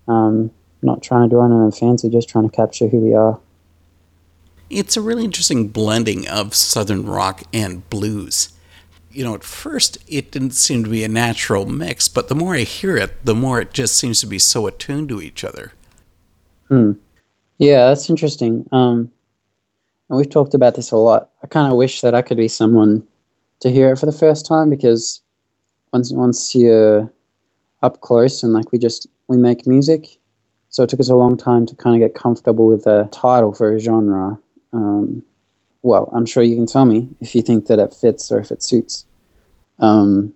Um, 0.08 0.52
not 0.84 1.02
trying 1.02 1.28
to 1.28 1.36
do 1.36 1.42
anything 1.42 1.72
fancy, 1.72 2.08
just 2.08 2.30
trying 2.30 2.48
to 2.48 2.56
capture 2.56 2.88
who 2.88 3.00
we 3.00 3.16
are. 3.16 3.40
It's 4.70 4.96
a 4.96 5.02
really 5.02 5.24
interesting 5.24 5.70
blending 5.70 6.28
of 6.28 6.54
southern 6.54 7.04
rock 7.08 7.42
and 7.52 7.90
blues 7.90 8.55
you 9.16 9.24
know, 9.24 9.34
at 9.34 9.44
first 9.44 9.98
it 10.08 10.32
didn't 10.32 10.52
seem 10.52 10.84
to 10.84 10.90
be 10.90 11.04
a 11.04 11.08
natural 11.08 11.66
mix, 11.66 12.08
but 12.08 12.28
the 12.28 12.36
more 12.36 12.56
I 12.56 12.62
hear 12.62 12.98
it, 12.98 13.26
the 13.26 13.36
more 13.36 13.62
it 13.62 13.74
just 13.74 13.96
seems 13.96 14.20
to 14.22 14.28
be 14.28 14.40
so 14.40 14.68
attuned 14.68 15.10
to 15.10 15.22
each 15.22 15.44
other. 15.44 15.74
Hmm. 16.68 16.94
Yeah, 17.58 17.88
that's 17.88 18.10
interesting. 18.10 18.68
Um, 18.72 19.12
and 20.10 20.18
we've 20.18 20.30
talked 20.30 20.54
about 20.54 20.76
this 20.76 20.92
a 20.92 20.98
lot. 20.98 21.30
I 21.44 21.48
kind 21.48 21.72
of 21.72 21.78
wish 21.78 22.02
that 22.02 22.14
I 22.14 22.22
could 22.22 22.38
be 22.38 22.48
someone 22.48 23.08
to 23.62 23.72
hear 23.72 23.92
it 23.92 23.98
for 23.98 24.06
the 24.06 24.12
first 24.12 24.46
time 24.46 24.70
because 24.70 25.22
once 25.94 26.12
once 26.12 26.54
you're 26.54 27.12
up 27.82 28.02
close 28.02 28.44
and 28.44 28.52
like 28.52 28.72
we 28.72 28.78
just 28.78 29.08
we 29.28 29.38
make 29.38 29.66
music, 29.66 30.18
so 30.70 30.84
it 30.84 30.90
took 30.90 31.00
us 31.00 31.10
a 31.10 31.16
long 31.16 31.38
time 31.38 31.66
to 31.68 31.76
kind 31.76 31.96
of 31.96 32.06
get 32.06 32.20
comfortable 32.20 32.68
with 32.68 32.84
the 32.84 33.08
title 33.12 33.54
for 33.54 33.74
a 33.74 33.80
genre. 33.80 34.38
Um, 34.74 35.24
well, 35.86 36.10
I'm 36.14 36.26
sure 36.26 36.42
you 36.42 36.56
can 36.56 36.66
tell 36.66 36.86
me 36.86 37.08
if 37.22 37.36
you 37.36 37.44
think 37.44 37.68
that 37.68 37.78
it 37.78 37.94
fits 37.94 38.32
or 38.32 38.40
if 38.40 38.52
it 38.52 38.64
suits. 38.64 39.06
Um, 39.78 40.34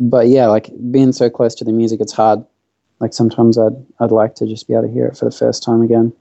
but 0.00 0.26
yeah, 0.26 0.48
like 0.48 0.70
being 0.90 1.12
so 1.12 1.30
close 1.30 1.54
to 1.54 1.64
the 1.64 1.72
music, 1.72 2.00
it's 2.00 2.12
hard. 2.12 2.44
Like 2.98 3.12
sometimes 3.14 3.56
I'd 3.56 3.76
I'd 4.00 4.10
like 4.10 4.34
to 4.36 4.46
just 4.46 4.66
be 4.66 4.74
able 4.74 4.88
to 4.88 4.92
hear 4.92 5.06
it 5.06 5.16
for 5.16 5.24
the 5.24 5.30
first 5.30 5.62
time 5.62 5.82
again. 5.82 6.12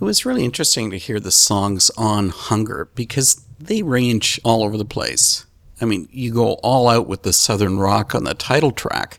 It 0.00 0.04
was 0.04 0.24
really 0.24 0.44
interesting 0.44 0.90
to 0.90 0.96
hear 0.96 1.18
the 1.18 1.32
songs 1.32 1.90
on 1.96 2.28
Hunger 2.28 2.88
because 2.94 3.44
they 3.58 3.82
range 3.82 4.40
all 4.44 4.62
over 4.62 4.76
the 4.76 4.84
place. 4.84 5.44
I 5.80 5.86
mean, 5.86 6.08
you 6.12 6.32
go 6.32 6.54
all 6.62 6.88
out 6.88 7.08
with 7.08 7.24
the 7.24 7.32
Southern 7.32 7.78
rock 7.78 8.14
on 8.14 8.22
the 8.22 8.34
title 8.34 8.70
track, 8.70 9.18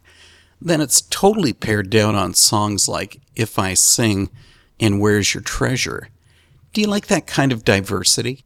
then 0.61 0.79
it's 0.79 1.01
totally 1.01 1.51
pared 1.51 1.89
down 1.89 2.15
on 2.15 2.33
songs 2.33 2.87
like 2.87 3.19
If 3.35 3.59
I 3.59 3.73
Sing 3.73 4.29
and 4.79 5.01
Where's 5.01 5.33
Your 5.33 5.43
Treasure. 5.43 6.09
Do 6.75 6.81
you 6.81 6.87
like 6.87 7.07
that 7.07 7.25
kind 7.25 7.53
of 7.53 7.63
diversity? 7.63 8.43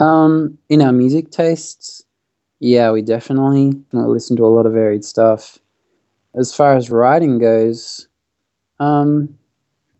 Um, 0.00 0.58
in 0.68 0.82
our 0.82 0.90
music 0.90 1.30
tastes, 1.30 2.02
yeah, 2.58 2.90
we 2.90 3.02
definitely 3.02 3.80
listen 3.92 4.36
to 4.36 4.44
a 4.44 4.48
lot 4.48 4.66
of 4.66 4.72
varied 4.72 5.04
stuff. 5.04 5.58
As 6.34 6.52
far 6.52 6.74
as 6.74 6.90
writing 6.90 7.38
goes, 7.38 8.08
um, 8.80 9.38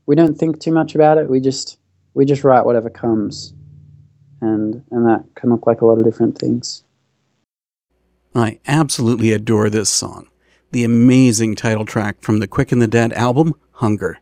we 0.06 0.16
don't 0.16 0.34
think 0.34 0.58
too 0.58 0.72
much 0.72 0.96
about 0.96 1.18
it. 1.18 1.30
We 1.30 1.38
just 1.38 1.78
we 2.14 2.24
just 2.24 2.42
write 2.42 2.66
whatever 2.66 2.90
comes, 2.90 3.54
and 4.40 4.82
and 4.90 5.06
that 5.06 5.22
can 5.37 5.50
look 5.50 5.68
like 5.68 5.82
a 5.82 5.87
lot 5.87 5.98
of 5.98 6.04
different 6.04 6.37
things. 6.37 6.82
I 8.34 8.58
absolutely 8.66 9.30
adore 9.30 9.70
this 9.70 9.88
song, 9.88 10.26
the 10.72 10.82
amazing 10.82 11.54
title 11.54 11.87
track 11.87 12.22
from 12.22 12.40
the 12.40 12.48
Quick 12.48 12.72
and 12.72 12.82
the 12.82 12.88
Dead 12.88 13.12
album, 13.12 13.54
Hunger. 13.74 14.18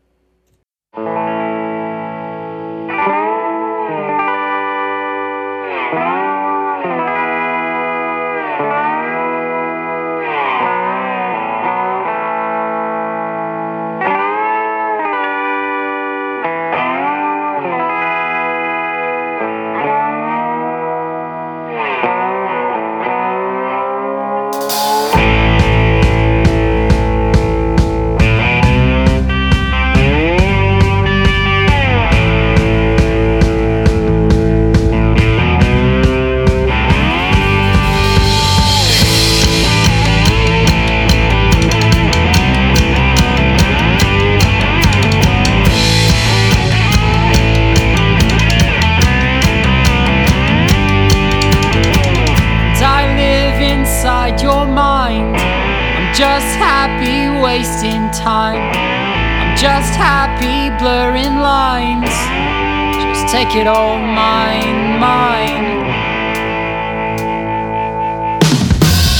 take 63.37 63.57
it 63.57 63.67
all 63.67 63.99
mine, 63.99 64.99
mine. 64.99 65.67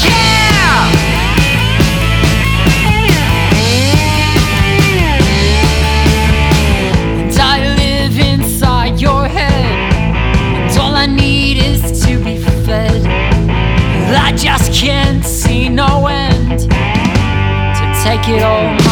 Yeah! 0.07 0.91
And 7.19 7.39
I 7.39 7.75
live 7.77 8.19
inside 8.19 8.99
your 8.99 9.29
head, 9.29 9.93
and 10.57 10.81
all 10.81 10.95
I 10.95 11.05
need 11.05 11.59
is 11.59 12.03
to 12.07 12.17
be 12.25 12.39
fed. 12.65 13.07
I 14.17 14.35
just 14.35 14.73
can't 14.73 15.23
see 15.27 15.69
no 15.69 16.07
end 16.07 16.61
to 16.61 17.85
take 18.03 18.31
it 18.31 18.43
all. 18.43 18.86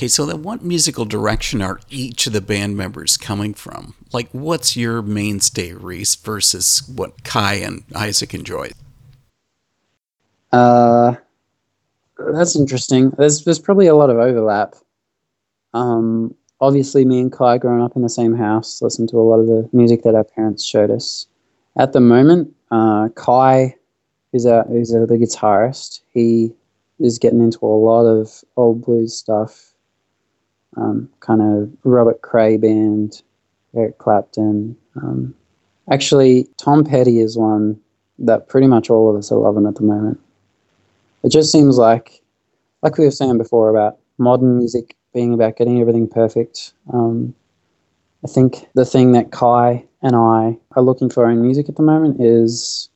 Okay, 0.00 0.08
so 0.08 0.24
then 0.24 0.42
what 0.42 0.64
musical 0.64 1.04
direction 1.04 1.60
are 1.60 1.78
each 1.90 2.26
of 2.26 2.32
the 2.32 2.40
band 2.40 2.74
members 2.74 3.18
coming 3.18 3.52
from? 3.52 3.92
Like, 4.14 4.30
what's 4.32 4.74
your 4.74 5.02
mainstay, 5.02 5.74
Rhys, 5.74 6.14
versus 6.14 6.82
what 6.88 7.22
Kai 7.22 7.56
and 7.56 7.84
Isaac 7.94 8.32
enjoy? 8.32 8.70
Uh, 10.52 11.16
that's 12.16 12.56
interesting. 12.56 13.10
There's 13.10 13.44
there's 13.44 13.58
probably 13.58 13.88
a 13.88 13.94
lot 13.94 14.08
of 14.08 14.16
overlap. 14.16 14.74
Um, 15.74 16.34
obviously, 16.62 17.04
me 17.04 17.20
and 17.20 17.30
Kai 17.30 17.58
growing 17.58 17.82
up 17.82 17.94
in 17.94 18.00
the 18.00 18.08
same 18.08 18.34
house, 18.34 18.80
listened 18.80 19.10
to 19.10 19.18
a 19.18 19.28
lot 19.28 19.40
of 19.40 19.48
the 19.48 19.68
music 19.74 20.02
that 20.04 20.14
our 20.14 20.24
parents 20.24 20.64
showed 20.64 20.90
us. 20.90 21.26
At 21.76 21.92
the 21.92 22.00
moment, 22.00 22.54
uh, 22.70 23.10
Kai 23.16 23.76
is 24.32 24.46
a 24.46 24.64
is 24.70 24.94
a, 24.94 25.04
the 25.04 25.18
guitarist. 25.18 26.00
He 26.14 26.54
is 26.98 27.18
getting 27.18 27.42
into 27.42 27.66
a 27.66 27.68
lot 27.68 28.06
of 28.06 28.42
old 28.56 28.80
blues 28.82 29.14
stuff, 29.14 29.69
um, 30.76 31.08
kind 31.20 31.42
of 31.42 31.70
Robert 31.84 32.22
Cray 32.22 32.56
band, 32.56 33.22
Eric 33.76 33.98
Clapton. 33.98 34.76
Um, 34.96 35.34
actually, 35.90 36.48
Tom 36.56 36.84
Petty 36.84 37.20
is 37.20 37.36
one 37.36 37.78
that 38.18 38.48
pretty 38.48 38.66
much 38.66 38.90
all 38.90 39.10
of 39.10 39.16
us 39.16 39.32
are 39.32 39.38
loving 39.38 39.66
at 39.66 39.76
the 39.76 39.82
moment. 39.82 40.20
It 41.22 41.30
just 41.30 41.52
seems 41.52 41.78
like, 41.78 42.20
like 42.82 42.96
we 42.98 43.04
were 43.04 43.10
saying 43.10 43.38
before 43.38 43.70
about 43.70 43.98
modern 44.18 44.58
music 44.58 44.96
being 45.12 45.34
about 45.34 45.56
getting 45.56 45.80
everything 45.80 46.08
perfect. 46.08 46.72
Um, 46.92 47.34
I 48.24 48.28
think 48.28 48.66
the 48.74 48.84
thing 48.84 49.12
that 49.12 49.32
Kai 49.32 49.84
and 50.02 50.14
I 50.14 50.56
are 50.76 50.82
looking 50.82 51.10
for 51.10 51.28
in 51.30 51.42
music 51.42 51.68
at 51.68 51.76
the 51.76 51.82
moment 51.82 52.20
is 52.20 52.88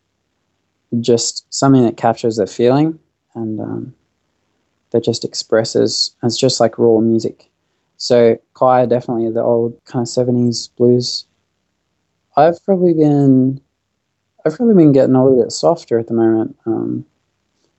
just 1.01 1.53
something 1.53 1.85
that 1.85 1.97
captures 1.97 2.37
that 2.37 2.49
feeling 2.49 2.99
and 3.35 3.61
um, 3.61 3.95
that 4.91 5.03
just 5.03 5.25
expresses. 5.25 6.15
It's 6.23 6.39
just 6.39 6.61
like 6.61 6.79
raw 6.79 7.01
music. 7.01 7.51
So 8.05 8.39
Kai 8.53 8.85
definitely 8.85 9.31
the 9.31 9.43
old 9.43 9.81
kind 9.87 10.03
of 10.03 10.09
seventies 10.09 10.69
blues. 10.77 11.25
I've 12.37 12.63
probably 12.63 12.93
been, 12.93 13.59
I've 14.45 14.55
probably 14.55 14.75
been 14.75 14.93
getting 14.93 15.15
a 15.15 15.25
little 15.25 15.43
bit 15.43 15.53
softer 15.53 15.99
at 15.99 16.09
the 16.09 16.13
moment. 16.13 16.55
Um, 16.67 17.07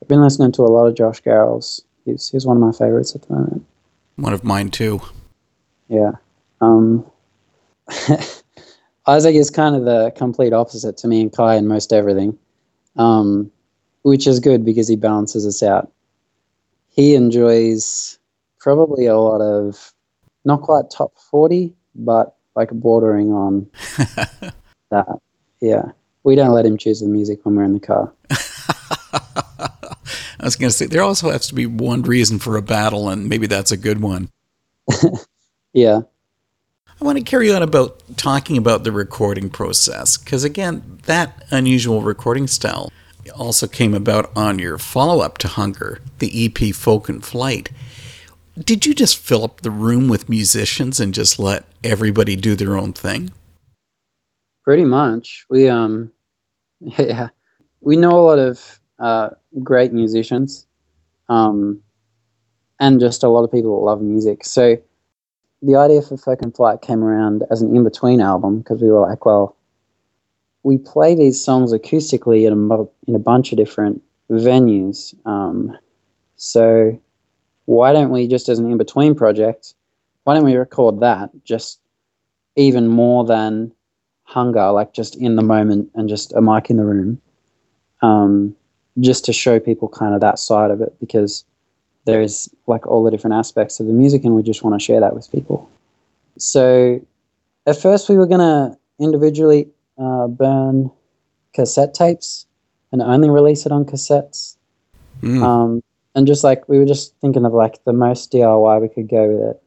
I've 0.01 0.07
been 0.07 0.23
listening 0.23 0.51
to 0.53 0.63
a 0.63 0.73
lot 0.73 0.88
of 0.88 0.95
Josh 0.95 1.21
Garrels. 1.21 1.81
He's 2.05 2.29
he's 2.29 2.43
one 2.43 2.57
of 2.57 2.61
my 2.61 2.71
favorites 2.71 3.13
at 3.13 3.21
the 3.21 3.33
moment. 3.35 3.67
One 4.15 4.33
of 4.33 4.43
mine, 4.43 4.71
too. 4.71 4.99
Yeah. 5.89 6.13
Um, 6.59 7.05
Isaac 9.07 9.35
is 9.35 9.51
kind 9.51 9.75
of 9.75 9.85
the 9.85 10.11
complete 10.15 10.53
opposite 10.53 10.97
to 10.97 11.07
me 11.07 11.21
and 11.21 11.31
Kai 11.31 11.57
in 11.57 11.67
most 11.67 11.93
everything, 11.93 12.35
um, 12.95 13.51
which 14.01 14.25
is 14.25 14.39
good 14.39 14.65
because 14.65 14.88
he 14.88 14.95
balances 14.95 15.45
us 15.45 15.61
out. 15.61 15.91
He 16.89 17.13
enjoys 17.13 18.17
probably 18.57 19.05
a 19.05 19.17
lot 19.17 19.41
of 19.41 19.93
not 20.45 20.62
quite 20.62 20.89
top 20.89 21.17
40, 21.17 21.73
but 21.95 22.36
like 22.55 22.69
bordering 22.71 23.31
on 23.31 23.67
that. 24.89 25.19
Yeah. 25.62 25.91
We 26.23 26.36
don't 26.36 26.53
let 26.53 26.65
him 26.65 26.77
choose 26.77 27.01
the 27.01 27.08
music 27.08 27.45
when 27.45 27.55
we're 27.55 27.63
in 27.63 27.73
the 27.73 27.79
car. 27.79 28.13
I 30.39 30.43
was 30.43 30.55
going 30.55 30.69
to 30.69 30.75
say, 30.75 30.86
there 30.86 31.01
also 31.01 31.31
has 31.31 31.47
to 31.47 31.55
be 31.55 31.65
one 31.65 32.01
reason 32.03 32.39
for 32.39 32.58
a 32.58 32.62
battle, 32.62 33.10
and 33.10 33.27
maybe 33.29 33.47
that's 33.47 33.71
a 33.71 33.77
good 33.77 34.01
one. 34.01 34.29
Yeah. 35.75 36.03
I 37.01 37.03
want 37.03 37.17
to 37.17 37.23
carry 37.25 37.51
on 37.51 37.62
about 37.62 38.01
talking 38.15 38.58
about 38.58 38.86
the 38.86 38.93
recording 38.93 39.49
process, 39.49 40.15
because 40.15 40.45
again, 40.45 40.99
that 41.05 41.43
unusual 41.51 42.01
recording 42.01 42.47
style, 42.47 42.93
also 43.36 43.67
came 43.67 43.93
about 43.93 44.31
on 44.38 44.58
your 44.58 44.77
follow 44.77 45.19
up 45.19 45.38
to 45.39 45.49
Hunger, 45.49 45.99
the 46.19 46.45
EP 46.45 46.73
Folk 46.73 47.10
in 47.10 47.19
Flight. 47.19 47.69
Did 48.58 48.86
you 48.86 48.94
just 48.94 49.18
fill 49.18 49.44
up 49.44 49.62
the 49.62 49.72
room 49.72 50.08
with 50.08 50.30
musicians 50.30 51.00
and 51.00 51.13
just 51.13 51.39
let 51.39 51.65
everybody 51.84 52.36
do 52.38 52.56
their 52.56 52.78
own 52.78 52.94
thing? 52.94 53.32
Pretty 54.63 54.86
much. 54.86 55.46
We 55.50 55.68
um 55.68 56.12
yeah. 56.80 57.30
We 57.82 57.98
know 57.98 58.12
a 58.12 58.26
lot 58.26 58.39
of 58.39 58.80
uh, 59.00 59.30
great 59.62 59.91
musicians. 59.91 60.65
Um 61.28 61.82
and 62.80 63.00
just 63.00 63.24
a 63.24 63.30
lot 63.30 63.44
of 63.44 63.52
people 63.52 63.78
that 63.78 63.86
love 63.86 64.02
music. 64.02 64.46
So 64.46 64.78
the 65.62 65.76
idea 65.76 66.02
for 66.02 66.18
Folk 66.18 66.41
in 66.41 66.52
Flight 66.52 66.82
came 66.82 67.04
around 67.04 67.44
as 67.50 67.62
an 67.62 67.76
in-between 67.76 68.22
album 68.22 68.60
because 68.60 68.82
we 68.82 68.89
were 68.89 69.00
like, 69.00 69.26
well, 69.26 69.56
we 70.63 70.78
play 70.78 71.15
these 71.15 71.41
songs 71.41 71.74
acoustically 71.74 72.46
in 72.46 72.54
a, 72.54 72.82
in 73.08 73.15
a 73.15 73.20
bunch 73.20 73.52
of 73.52 73.58
different 73.58 74.02
venues. 74.30 75.15
Um, 75.26 75.78
so 76.36 77.00
why 77.65 77.93
don't 77.93 78.10
we 78.10 78.28
just 78.28 78.49
as 78.49 78.60
an 78.60 78.71
in-between 78.71 79.15
project, 79.15 79.73
why 80.23 80.34
don't 80.34 80.45
we 80.45 80.56
record 80.56 80.99
that 80.99 81.30
just 81.43 81.80
even 82.56 82.88
more 82.88 83.25
than 83.25 83.71
hunger, 84.23 84.71
like 84.71 84.93
just 84.93 85.15
in 85.15 85.36
the 85.36 85.43
moment 85.43 85.89
and 85.95 86.10
just 86.10 86.34
a 86.34 86.41
mic 86.41 86.69
in 86.69 86.78
the 86.78 86.86
room, 86.86 87.21
um, 88.01 88.56
just 88.99 89.25
to 89.25 89.34
show 89.34 89.60
people 89.60 89.88
kind 89.88 90.15
of 90.15 90.21
that 90.21 90.39
side 90.39 90.71
of 90.71 90.82
it? 90.82 90.95
Because 90.99 91.43
there's 92.06 92.49
like 92.67 92.86
all 92.88 93.04
the 93.04 93.12
different 93.12 93.36
aspects 93.36 93.80
of 93.80 93.88
the 93.88 93.93
music 93.93 94.23
and 94.23 94.36
we 94.36 94.43
just 94.43 94.63
want 94.63 94.80
to 94.80 94.84
share 94.84 94.99
that 94.99 95.15
with 95.15 95.32
people. 95.32 95.69
So 96.38 97.01
at 97.65 97.82
first 97.82 98.10
we 98.10 98.17
were 98.17 98.28
going 98.28 98.39
to 98.39 98.78
individually 98.99 99.67
uh, 99.97 100.28
burn 100.28 100.91
cassette 101.54 101.93
tapes 101.93 102.45
and 102.91 103.01
only 103.01 103.30
release 103.30 103.65
it 103.65 103.71
on 103.71 103.86
cassettes. 103.86 104.56
Mm. 105.21 105.43
um, 105.43 105.84
and 106.15 106.25
just 106.25 106.43
like 106.43 106.67
we 106.67 106.78
were 106.80 106.86
just 106.86 107.13
thinking 107.19 107.45
of 107.45 107.54
like 107.54 107.84
the 107.86 107.93
most 107.93 108.32
diy 108.32 108.82
we 108.82 108.89
could 108.89 109.10
go 109.10 109.28
with 109.28 109.41
it 109.49 109.63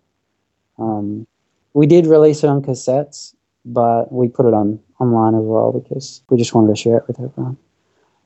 um, 0.79 1.27
we 1.75 1.87
did 1.87 2.07
release 2.07 2.43
it 2.43 2.49
on 2.49 2.63
cassettes 2.63 3.35
but 3.65 4.11
we 4.13 4.29
put 4.29 4.47
it 4.47 4.55
on 4.55 4.81
online 5.01 5.35
as 5.35 5.45
well 5.45 5.73
because 5.73 6.23
we 6.31 6.37
just 6.37 6.55
wanted 6.55 6.69
to 6.69 6.81
share 6.81 6.97
it 6.97 7.07
with 7.07 7.21
everyone 7.21 7.57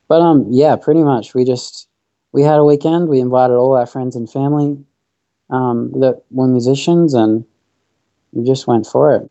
but 0.09 0.21
um 0.21 0.47
yeah 0.51 0.77
pretty 0.77 1.03
much 1.03 1.35
we 1.35 1.45
just 1.45 1.89
we 2.33 2.43
had 2.43 2.59
a 2.59 2.65
weekend. 2.65 3.09
We 3.09 3.21
invited 3.21 3.55
all 3.55 3.77
our 3.77 3.87
friends 3.87 4.17
and 4.17 4.31
family 4.31 4.83
um, 5.51 5.93
that 6.01 6.23
were 6.31 6.49
musicians, 6.49 7.15
and 7.15 7.45
we 8.33 8.45
just 8.45 8.67
went 8.67 8.87
for 8.87 9.15
it. 9.15 9.23
It 9.23 9.31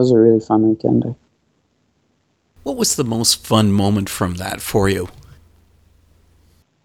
was 0.00 0.12
a 0.12 0.18
really 0.18 0.40
fun 0.40 0.68
weekend. 0.68 1.14
What 2.62 2.76
was 2.76 2.96
the 2.96 3.04
most 3.04 3.44
fun 3.44 3.72
moment 3.72 4.08
from 4.08 4.34
that 4.34 4.60
for 4.60 4.88
you? 4.88 5.08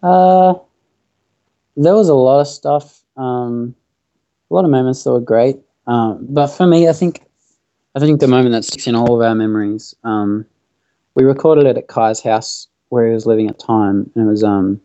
Uh, 0.04 0.56
there 1.76 1.96
was 1.96 2.10
a 2.10 2.14
lot 2.14 2.42
of 2.42 2.48
stuff, 2.48 3.02
um, 3.18 3.76
a 4.50 4.54
lot 4.54 4.66
of 4.66 4.72
moments 4.72 5.04
that 5.04 5.12
were 5.12 5.20
great. 5.20 5.58
Um, 5.88 6.26
but 6.30 6.48
for 6.48 6.68
me, 6.68 6.88
I 6.88 6.94
think, 6.94 7.24
I 7.96 8.00
think 8.00 8.20
the 8.20 8.28
moment 8.28 8.52
that 8.54 8.66
sticks 8.66 8.88
in 8.88 8.96
all 8.96 9.16
of 9.16 9.26
our 9.26 9.36
memories. 9.36 9.96
Um, 10.04 10.46
we 11.16 11.24
recorded 11.24 11.66
it 11.66 11.78
at 11.78 11.88
Kai's 11.88 12.22
house 12.22 12.68
where 12.90 13.08
he 13.08 13.14
was 13.14 13.26
living 13.26 13.50
at 13.50 13.58
the 13.58 13.66
time, 13.66 14.10
and 14.16 14.28
it 14.28 14.30
was 14.30 14.44
um, 14.44 14.80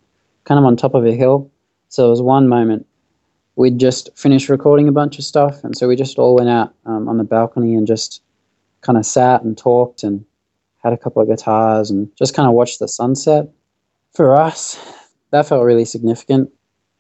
kind 0.45 0.59
of 0.59 0.65
on 0.65 0.77
top 0.77 0.95
of 0.95 1.05
a 1.05 1.13
hill. 1.13 1.51
So 1.89 2.07
it 2.07 2.11
was 2.11 2.23
one 2.23 2.49
moment 2.49 2.87
we'd 3.57 3.79
just 3.79 4.11
finished 4.17 4.49
recording 4.49 4.87
a 4.87 4.93
bunch 4.93 5.19
of 5.19 5.25
stuff, 5.25 5.65
and 5.65 5.77
so 5.77 5.89
we 5.89 5.97
just 5.97 6.19
all 6.19 6.37
went 6.37 6.49
out 6.49 6.75
um, 6.85 7.09
on 7.09 7.17
the 7.17 7.25
balcony 7.25 7.75
and 7.75 7.87
just 7.87 8.23
kind 8.83 8.99
of 8.99 9.05
sat 9.05 9.43
and 9.43 9.59
talked 9.59 10.03
and 10.03 10.25
had 10.83 10.93
a 10.93 10.97
couple 10.97 11.21
of 11.21 11.29
guitars 11.29 11.91
and 11.91 12.15
just 12.17 12.35
kind 12.35 12.47
of 12.47 12.55
watched 12.55 12.79
the 12.79 12.87
sunset. 12.87 13.49
For 14.13 14.37
us, 14.37 14.79
that 15.31 15.49
felt 15.49 15.65
really 15.65 15.85
significant. 15.85 16.51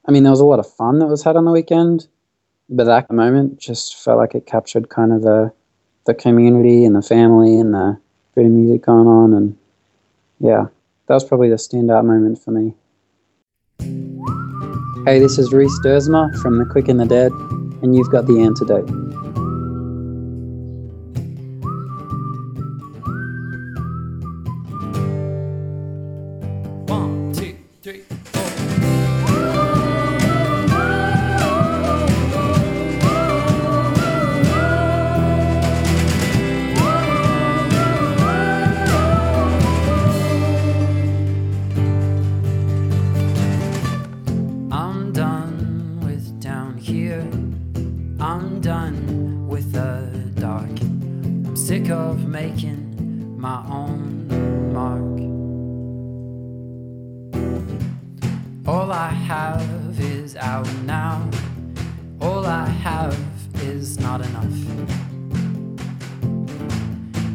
I 0.06 0.12
mean, 0.12 0.22
there 0.22 0.30
was 0.30 0.40
a 0.40 0.44
lot 0.44 0.60
of 0.60 0.72
fun 0.72 1.00
that 1.00 1.06
was 1.06 1.24
had 1.24 1.36
on 1.36 1.44
the 1.44 1.50
weekend, 1.50 2.06
but 2.68 2.84
that 2.84 3.10
moment 3.10 3.58
just 3.58 3.96
felt 3.96 4.18
like 4.18 4.34
it 4.34 4.46
captured 4.46 4.88
kind 4.88 5.12
of 5.12 5.22
the 5.22 5.52
the 6.04 6.14
community 6.14 6.84
and 6.84 6.94
the 6.94 7.02
family 7.02 7.58
and 7.58 7.74
the 7.74 7.98
of 8.36 8.44
music 8.44 8.82
going 8.82 9.06
on, 9.08 9.32
and 9.32 9.56
yeah, 10.38 10.66
that 11.06 11.14
was 11.14 11.24
probably 11.24 11.48
the 11.48 11.56
standout 11.56 12.04
moment 12.04 12.40
for 12.40 12.50
me. 12.50 12.74
Hey, 15.04 15.18
this 15.18 15.38
is 15.38 15.52
Rhys 15.52 15.72
Duursma 15.84 16.36
from 16.40 16.58
The 16.58 16.66
Quick 16.66 16.88
and 16.88 17.00
the 17.00 17.06
Dead, 17.06 17.32
and 17.82 17.96
you've 17.96 18.10
got 18.10 18.26
the 18.26 18.40
antidote. 18.40 19.25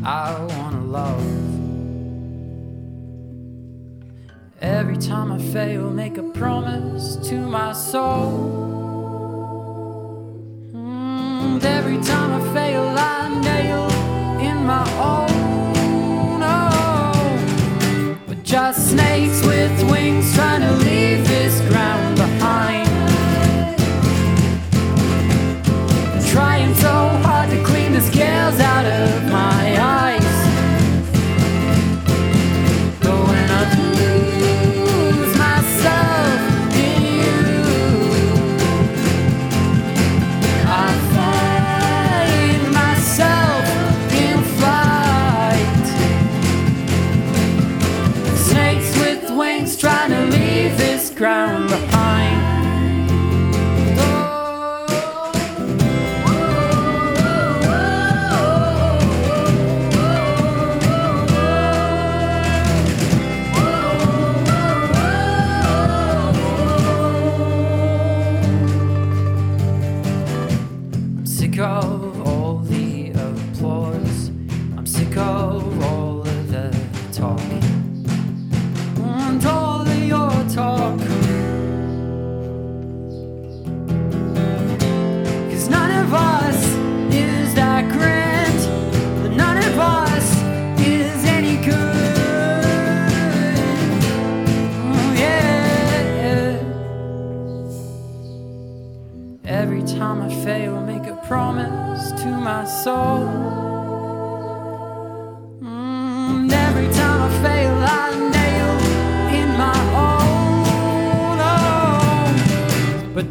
I 0.03 0.33
wanna 0.55 0.81
love. 0.81 1.21
Every 4.59 4.97
time 4.97 5.31
I 5.31 5.37
fail, 5.37 5.91
make 5.91 6.17
a 6.17 6.23
promise 6.23 7.17
to 7.29 7.35
my 7.35 7.73
soul. 7.73 8.31
Mm, 10.73 11.63
every 11.63 11.97
time 12.01 12.41
I 12.41 12.53
fail, 12.53 12.83
I 12.97 13.41
nail 13.41 13.89
in 14.39 14.65
my 14.65 14.87
own. 14.97 16.41
Oh, 16.43 18.17
but 18.27 18.41
just 18.43 18.89
snakes 18.89 19.45
with 19.45 19.91
wings 19.91 20.33
trying 20.33 20.61
to 20.61 20.71
leave 20.83 21.27
this 21.27 21.61
ground 21.69 22.00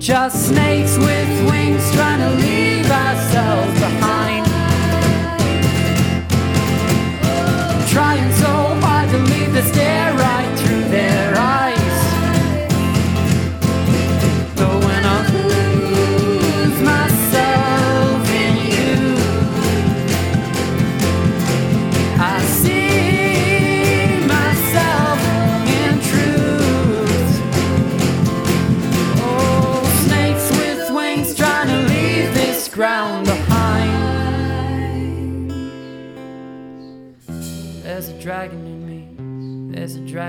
just 0.01 0.49
snakes 0.49 0.97
with 0.97 1.50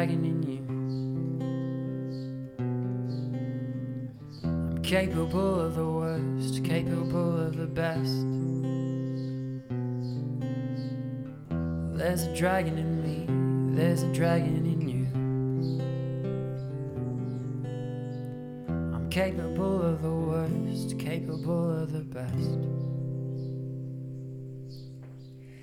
dragon 0.02 0.26
in 0.26 0.42
you. 0.42 0.62
I'm 4.44 4.82
capable 4.82 5.60
of 5.60 5.76
the 5.76 5.86
worst, 5.86 6.64
capable 6.64 7.40
of 7.40 7.56
the 7.56 7.68
best. 7.68 8.26
There's 11.96 12.24
a 12.24 12.36
dragon 12.36 12.80
in 12.80 13.04
me, 13.04 13.28
there's 13.76 14.02
a 14.02 14.12
dragon 14.12 14.66
in 14.66 14.90
you. 14.90 15.06
I'm 18.96 19.08
capable 19.12 19.84
of 19.84 20.02
the 20.02 20.10
worst, 20.10 20.98
capable 20.98 21.80
of 21.80 21.92
the 21.92 22.02
best. 22.02 22.91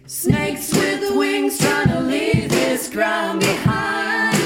Snakes 0.08 0.72
with 0.72 1.14
wings 1.14 1.58
trying 1.58 1.88
to 1.88 2.00
leave 2.00 2.48
this 2.48 2.88
ground 2.88 3.40
behind. 3.40 4.37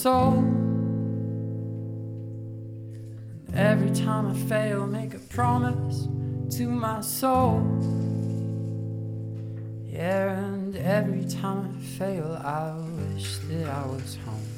Soul. 0.00 0.42
Every 3.52 3.90
time 3.90 4.30
I 4.30 4.34
fail, 4.48 4.86
make 4.86 5.12
a 5.12 5.18
promise 5.18 6.08
to 6.56 6.70
my 6.70 7.02
soul. 7.02 7.60
Yeah, 9.84 10.38
and 10.38 10.74
every 10.76 11.26
time 11.26 11.76
I 11.76 11.82
fail, 11.98 12.32
I 12.42 12.74
wish 13.12 13.36
that 13.48 13.68
I 13.68 13.84
was 13.88 14.16
home. 14.24 14.50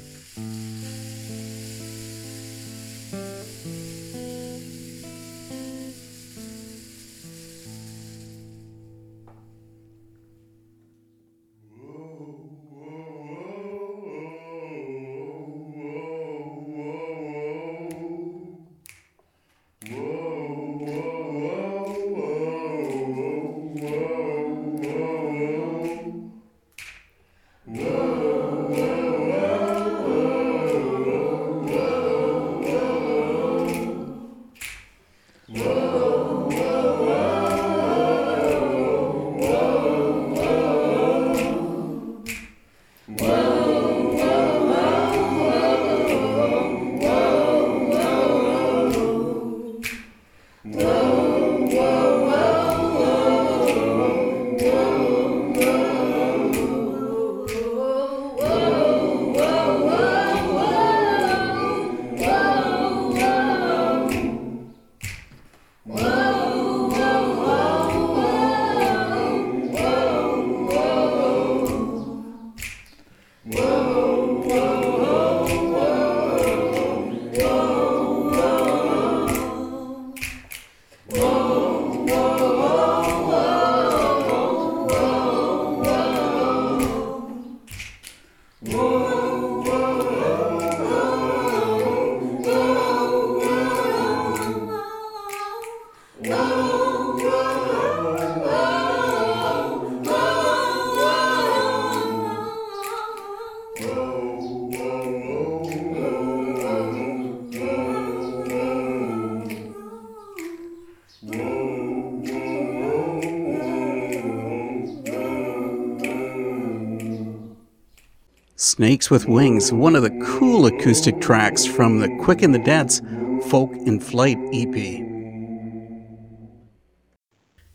Snakes 118.73 119.11
with 119.11 119.27
Wings, 119.27 119.71
one 119.71 119.95
of 119.95 120.01
the 120.01 120.09
cool 120.25 120.65
acoustic 120.65 121.21
tracks 121.21 121.63
from 121.63 121.99
the 121.99 122.09
Quick 122.23 122.41
and 122.41 122.55
the 122.55 122.59
Dead's 122.59 123.03
Folk 123.51 123.71
in 123.71 123.99
Flight 123.99 124.39
EP. 124.51 124.75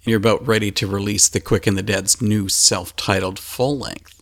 You're 0.03 0.17
about 0.17 0.45
ready 0.45 0.73
to 0.73 0.89
release 0.89 1.29
the 1.29 1.39
Quick 1.39 1.69
and 1.69 1.79
the 1.79 1.85
Dead's 1.85 2.21
new 2.21 2.49
self 2.49 2.97
titled 2.97 3.39
full 3.39 3.79
length. 3.79 4.21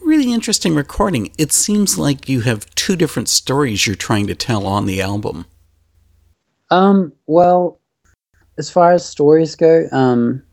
Really 0.00 0.32
interesting 0.32 0.76
recording. 0.76 1.32
It 1.36 1.50
seems 1.50 1.98
like 1.98 2.28
you 2.28 2.42
have 2.42 2.72
two 2.76 2.94
different 2.94 3.28
stories 3.28 3.84
you're 3.84 3.96
trying 3.96 4.28
to 4.28 4.36
tell 4.36 4.68
on 4.68 4.86
the 4.86 5.02
album. 5.02 5.46
Um, 6.70 7.12
well, 7.26 7.80
as 8.56 8.70
far 8.70 8.92
as 8.92 9.04
stories 9.04 9.56
go, 9.56 9.88
um, 9.90 10.44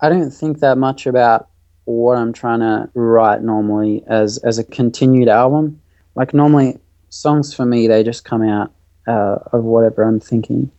I 0.00 0.08
don't 0.08 0.30
think 0.30 0.60
that 0.60 0.78
much 0.78 1.06
about 1.06 1.50
what 1.84 2.16
I'm 2.16 2.32
trying 2.32 2.60
to 2.60 2.88
write 2.94 3.42
normally 3.42 4.02
as 4.06 4.38
as 4.38 4.58
a 4.58 4.64
continued 4.64 5.28
album. 5.28 5.80
Like 6.14 6.34
normally, 6.34 6.78
songs 7.10 7.54
for 7.54 7.64
me 7.66 7.88
they 7.88 8.02
just 8.02 8.24
come 8.24 8.42
out 8.42 8.72
uh, 9.06 9.38
of 9.52 9.64
whatever 9.64 10.02
I'm 10.02 10.20
thinking. 10.20 10.70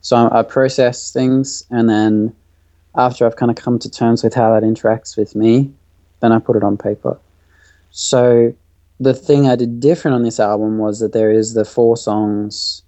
So 0.00 0.16
I, 0.16 0.40
I 0.40 0.42
process 0.42 1.12
things, 1.12 1.64
and 1.70 1.88
then 1.88 2.34
after 2.94 3.26
I've 3.26 3.36
kind 3.36 3.50
of 3.50 3.56
come 3.56 3.78
to 3.78 3.90
terms 3.90 4.22
with 4.22 4.34
how 4.34 4.52
that 4.54 4.62
interacts 4.62 5.16
with 5.16 5.34
me, 5.34 5.70
then 6.20 6.32
I 6.32 6.38
put 6.38 6.56
it 6.56 6.62
on 6.62 6.76
paper. 6.76 7.18
So 7.90 8.54
the 9.00 9.14
thing 9.14 9.48
I 9.48 9.56
did 9.56 9.80
different 9.80 10.14
on 10.14 10.22
this 10.22 10.40
album 10.40 10.78
was 10.78 11.00
that 11.00 11.12
there 11.12 11.30
is 11.30 11.54
the 11.54 11.64
four 11.64 11.96
songs 11.96 12.82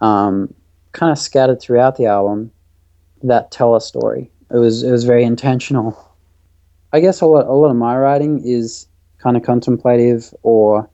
um, 0.00 0.52
kind 0.92 1.12
of 1.12 1.18
scattered 1.18 1.60
throughout 1.60 1.96
the 1.96 2.06
album 2.06 2.50
that 3.22 3.50
tell 3.50 3.74
a 3.74 3.80
story. 3.80 4.30
It 4.50 4.56
was 4.56 4.82
it 4.82 4.90
was 4.90 5.04
very 5.04 5.24
intentional. 5.24 5.96
I 6.94 7.00
guess 7.00 7.20
a 7.20 7.26
lot 7.26 7.46
a 7.46 7.52
lot 7.52 7.70
of 7.70 7.76
my 7.76 7.98
writing 7.98 8.40
is 8.46 8.86
kind 9.18 9.36
of 9.36 9.42
contemplative 9.42 10.32
or 10.44 10.88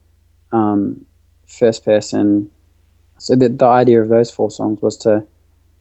um, 0.51 1.05
first 1.45 1.85
person. 1.85 2.49
So 3.19 3.35
the, 3.35 3.49
the 3.49 3.65
idea 3.67 4.01
of 4.01 4.09
those 4.09 4.31
four 4.31 4.49
songs 4.49 4.81
was 4.81 4.97
to 4.97 5.23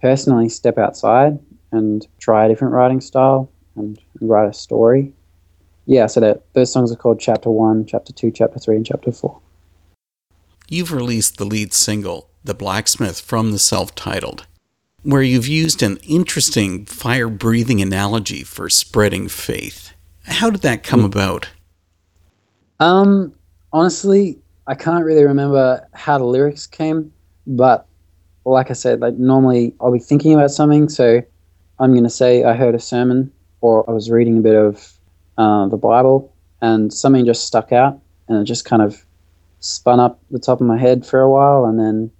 personally 0.02 0.50
step 0.50 0.76
outside 0.76 1.38
and 1.72 2.06
try 2.18 2.44
a 2.44 2.48
different 2.48 2.74
writing 2.74 3.00
style 3.00 3.50
and 3.76 3.98
write 4.20 4.46
a 4.46 4.52
story. 4.52 5.14
Yeah, 5.86 6.04
so 6.04 6.20
that 6.20 6.42
those 6.52 6.70
songs 6.70 6.92
are 6.92 6.96
called 6.96 7.18
Chapter 7.18 7.48
One, 7.48 7.86
Chapter 7.86 8.12
Two, 8.12 8.30
Chapter 8.30 8.58
Three, 8.58 8.76
and 8.76 8.84
Chapter 8.84 9.12
Four. 9.12 9.40
You've 10.68 10.92
released 10.92 11.38
the 11.38 11.46
lead 11.46 11.72
single, 11.72 12.28
The 12.44 12.52
Blacksmith, 12.52 13.22
from 13.22 13.52
the 13.52 13.58
self 13.58 13.94
titled, 13.94 14.46
where 15.02 15.22
you've 15.22 15.48
used 15.48 15.82
an 15.82 15.96
interesting 16.06 16.84
fire 16.84 17.30
breathing 17.30 17.80
analogy 17.80 18.44
for 18.44 18.68
spreading 18.68 19.26
faith. 19.26 19.94
How 20.26 20.50
did 20.50 20.62
that 20.62 20.82
come 20.82 21.04
about? 21.04 21.48
Um, 22.78 23.34
honestly, 23.72 24.38
I 24.66 24.74
can't 24.74 25.04
really 25.04 25.24
remember 25.24 25.86
how 25.92 26.18
the 26.18 26.24
lyrics 26.24 26.66
came, 26.66 27.12
but 27.46 27.86
like 28.44 28.70
I 28.70 28.74
said, 28.74 29.00
like 29.00 29.14
normally 29.14 29.74
I'll 29.80 29.92
be 29.92 29.98
thinking 29.98 30.34
about 30.34 30.50
something, 30.50 30.88
so 30.88 31.22
I'm 31.78 31.94
to 32.02 32.10
say 32.10 32.44
I 32.44 32.54
heard 32.54 32.74
a 32.74 32.80
sermon 32.80 33.32
or 33.60 33.88
I 33.88 33.92
was 33.92 34.10
reading 34.10 34.38
a 34.38 34.40
bit 34.40 34.54
of 34.54 34.92
uh, 35.38 35.66
the 35.68 35.76
Bible 35.76 36.32
and 36.62 36.92
something 36.92 37.24
just 37.24 37.46
stuck 37.46 37.72
out 37.72 37.98
and 38.28 38.38
it 38.38 38.44
just 38.44 38.64
kind 38.64 38.82
of 38.82 39.04
spun 39.60 40.00
up 40.00 40.20
the 40.30 40.38
top 40.38 40.60
of 40.60 40.66
my 40.66 40.78
head 40.78 41.06
for 41.06 41.20
a 41.20 41.30
while 41.30 41.64
and 41.64 41.78
then 41.78 42.10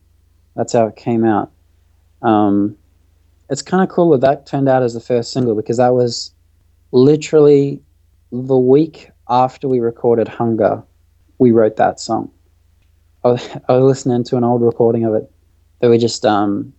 that's 0.57 0.73
how 0.73 0.87
it 0.87 0.97
came 0.97 1.25
out. 1.25 1.51
Um, 2.23 2.77
it's 3.49 3.63
kind 3.63 3.83
of 3.83 3.89
cool 3.89 4.11
that 4.11 4.21
that 4.21 4.47
turned 4.47 4.69
out 4.69 4.83
as 4.83 4.95
the 4.95 5.01
first 5.01 5.33
single 5.33 5.55
because 5.55 5.79
that 5.79 5.95
was 5.95 6.33
literally 6.93 7.83
the 8.33 8.59
week 8.59 9.11
after 9.29 9.69
we 9.69 9.81
recorded 9.81 10.29
Hunger, 10.29 10.83
we 11.39 11.51
wrote 11.53 11.77
that 11.77 12.01
song. 12.01 12.31
I 13.25 13.29
was, 13.29 13.49
listening 13.69 14.25
to 14.25 14.37
an 14.37 14.45
old 14.45 14.63
recording 14.63 15.05
of 15.05 15.15
it 15.15 15.31
that 15.81 15.91
we 15.91 15.99
just 15.99 16.25
um, 16.25 16.73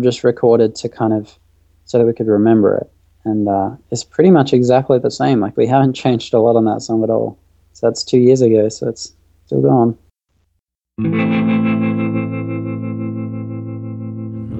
just 0.00 0.24
recorded 0.24 0.74
to 0.76 0.88
kind 0.88 1.12
of 1.12 1.38
so 1.84 1.98
that 1.98 2.04
we 2.04 2.12
could 2.12 2.26
remember 2.26 2.76
it, 2.76 2.90
and 3.24 3.48
uh, 3.48 3.70
it's 3.90 4.04
pretty 4.04 4.30
much 4.30 4.52
exactly 4.52 4.98
the 4.98 5.10
same. 5.10 5.40
Like 5.40 5.56
we 5.56 5.66
haven't 5.66 5.92
changed 6.04 6.34
a 6.34 6.40
lot 6.40 6.56
on 6.56 6.64
that 6.66 6.82
song 6.82 7.02
at 7.02 7.10
all. 7.10 7.38
So 7.72 7.86
that's 7.86 8.04
two 8.04 8.18
years 8.18 8.42
ago. 8.42 8.68
So 8.68 8.88
it's 8.88 9.14
still 9.46 9.62
gone. 9.62 9.98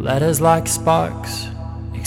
Letters 0.02 0.40
like 0.40 0.68
sparks, 0.68 1.48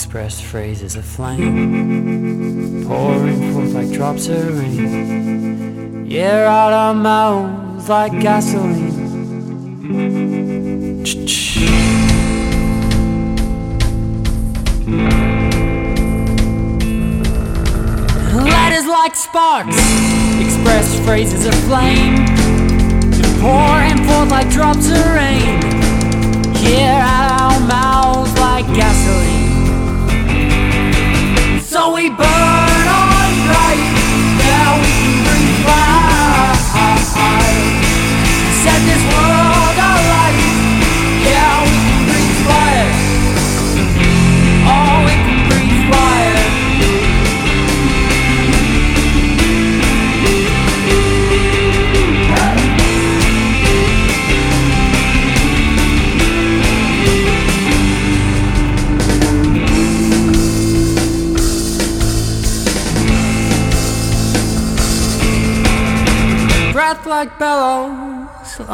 express 0.02 0.40
phrases 0.40 0.96
of 0.96 1.04
flame, 1.04 2.86
pouring 2.88 3.52
forth 3.52 3.74
like 3.74 3.92
drops 3.92 4.28
of 4.28 4.58
rain. 4.58 6.06
Yeah, 6.06 6.48
out 6.48 6.72
our 6.72 6.94
mouths 6.94 7.86
like 7.86 8.18
gasoline. 8.18 8.96
Letters 18.32 18.86
like 18.86 19.14
sparks, 19.14 19.76
express 20.40 20.98
phrases 21.04 21.44
of 21.44 21.54
flame, 21.68 22.24
pouring 23.42 23.98
forth 24.06 24.30
like 24.30 24.48
drops 24.48 24.86
of 24.88 25.04
rain. 25.12 25.60
Yeah, 26.64 27.04
out 27.04 27.52
our 27.52 27.60
mouths 27.68 28.32
like 28.38 28.64
gasoline. 28.74 29.39
So 31.70 31.94
we 31.94 32.10
burn 32.10 32.79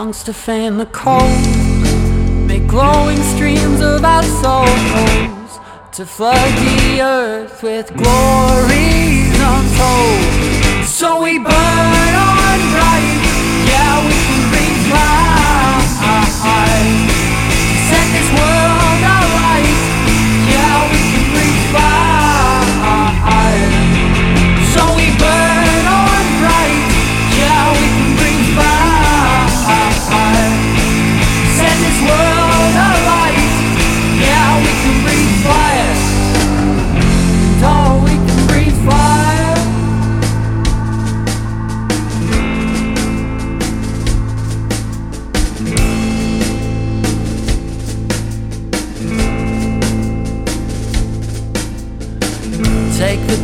lungs 0.07 0.23
to 0.23 0.33
fan 0.33 0.79
the 0.79 0.87
cold, 0.87 2.47
make 2.47 2.65
glowing 2.69 3.21
streams 3.35 3.81
of 3.81 4.05
our 4.05 4.23
souls 4.23 5.59
to 5.91 6.07
flood 6.07 6.53
the 6.59 7.01
earth 7.03 7.61
with 7.61 7.93
glories 7.97 9.35
untold. 9.41 10.85
So 10.85 11.21
we 11.25 11.41
burn 11.41 12.06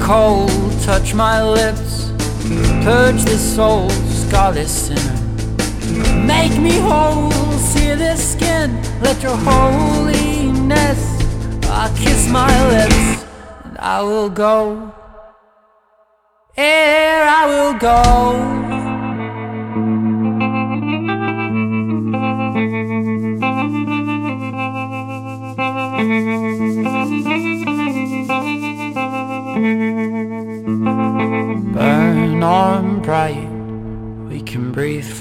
cold, 0.03 0.51
touch 0.83 1.15
my 1.15 1.41
lips, 1.43 2.11
purge 2.85 3.23
this 3.23 3.55
soul, 3.55 3.89
scarless 3.89 4.69
sinner. 4.69 6.27
Make 6.27 6.59
me 6.61 6.79
whole, 6.79 7.31
sear 7.71 7.95
this 7.95 8.33
skin, 8.33 8.83
let 9.01 9.23
your 9.23 9.37
holiness. 9.37 11.01
I 11.69 11.89
kiss 11.97 12.29
my 12.29 12.53
lips, 12.69 13.25
and 13.65 13.79
I 13.79 14.03
will 14.03 14.29
go. 14.29 14.93
Ere 16.57 17.25
I 17.25 17.47
will 17.47 17.79
go. 17.79 18.62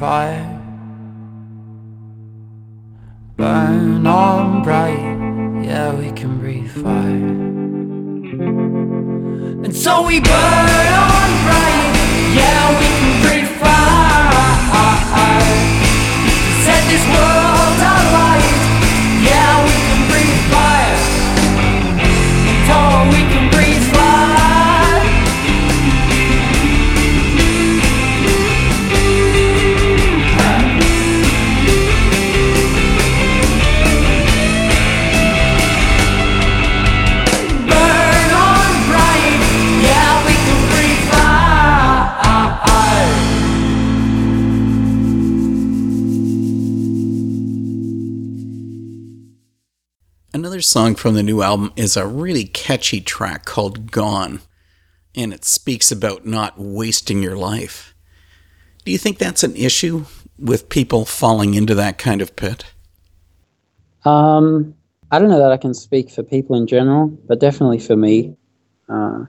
Fire. 0.02 0.60
Burn 3.38 4.08
on 4.08 4.64
bright, 4.64 4.98
yeah, 5.64 5.94
we 5.94 6.12
can 6.14 6.40
breathe 6.40 6.72
fire. 6.72 7.36
And 9.64 9.76
so 9.76 10.02
we 10.08 10.20
burn 10.20 10.94
on 11.14 11.30
bright, 11.46 11.94
yeah, 12.34 12.80
we 12.80 12.88
can 12.98 13.22
breathe 13.22 13.52
fire. 13.62 14.72
Set 16.66 16.82
this 16.90 17.06
world 17.14 17.51
song 50.72 50.96
from 50.96 51.16
the 51.16 51.22
new 51.22 51.42
album 51.42 51.70
is 51.76 51.98
a 51.98 52.08
really 52.08 52.46
catchy 52.46 53.02
track 53.02 53.44
called 53.44 53.92
Gone, 53.92 54.40
and 55.14 55.34
it 55.34 55.44
speaks 55.44 55.92
about 55.92 56.26
not 56.26 56.54
wasting 56.58 57.22
your 57.22 57.36
life. 57.36 57.94
Do 58.86 58.94
you 58.94 58.98
think 58.98 59.18
that's 59.18 59.44
an 59.44 59.54
issue 59.58 60.06
with 60.40 60.70
people 60.70 61.04
falling 61.04 61.56
into 61.56 61.76
that 61.76 61.98
kind 61.98 62.22
of 62.22 62.38
pit? 62.38 62.64
Um, 64.06 64.74
I 65.12 65.20
don't 65.20 65.28
know 65.28 65.40
that 65.40 65.52
I 65.52 65.58
can 65.58 65.74
speak 65.74 66.10
for 66.10 66.24
people 66.24 66.56
in 66.56 66.68
general, 66.68 67.08
but 67.28 67.42
definitely 67.42 67.80
for 67.80 67.98
me. 67.98 68.38
Uh, 68.88 69.26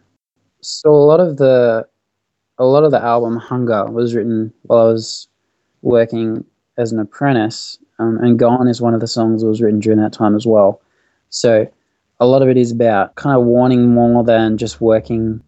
so 0.61 0.91
a 0.91 1.07
lot 1.11 1.19
of 1.19 1.39
the 1.39 1.85
a 2.59 2.65
lot 2.65 2.85
of 2.85 2.93
the 2.93 3.03
album 3.03 3.37
Hunger 3.37 3.87
was 3.87 4.15
written 4.15 4.53
while 4.63 4.87
I 4.87 4.93
was 4.93 5.27
working 5.81 6.45
as 6.79 6.93
an 6.93 7.01
apprentice, 7.01 7.79
um, 7.99 8.19
and 8.19 8.39
Gone 8.39 8.69
is 8.69 8.81
one 8.81 8.95
of 8.95 9.01
the 9.01 9.09
songs 9.09 9.43
that 9.43 9.49
was 9.49 9.61
written 9.61 9.81
during 9.81 9.99
that 9.99 10.13
time 10.13 10.37
as 10.37 10.47
well. 10.47 10.81
So 11.33 11.67
a 12.21 12.27
lot 12.27 12.43
of 12.43 12.49
it 12.49 12.57
is 12.57 12.71
about 12.71 13.17
kind 13.17 13.37
of 13.37 13.45
wanting 13.45 13.89
more 13.89 14.23
than 14.23 14.59
just 14.59 14.81
working 14.81 15.43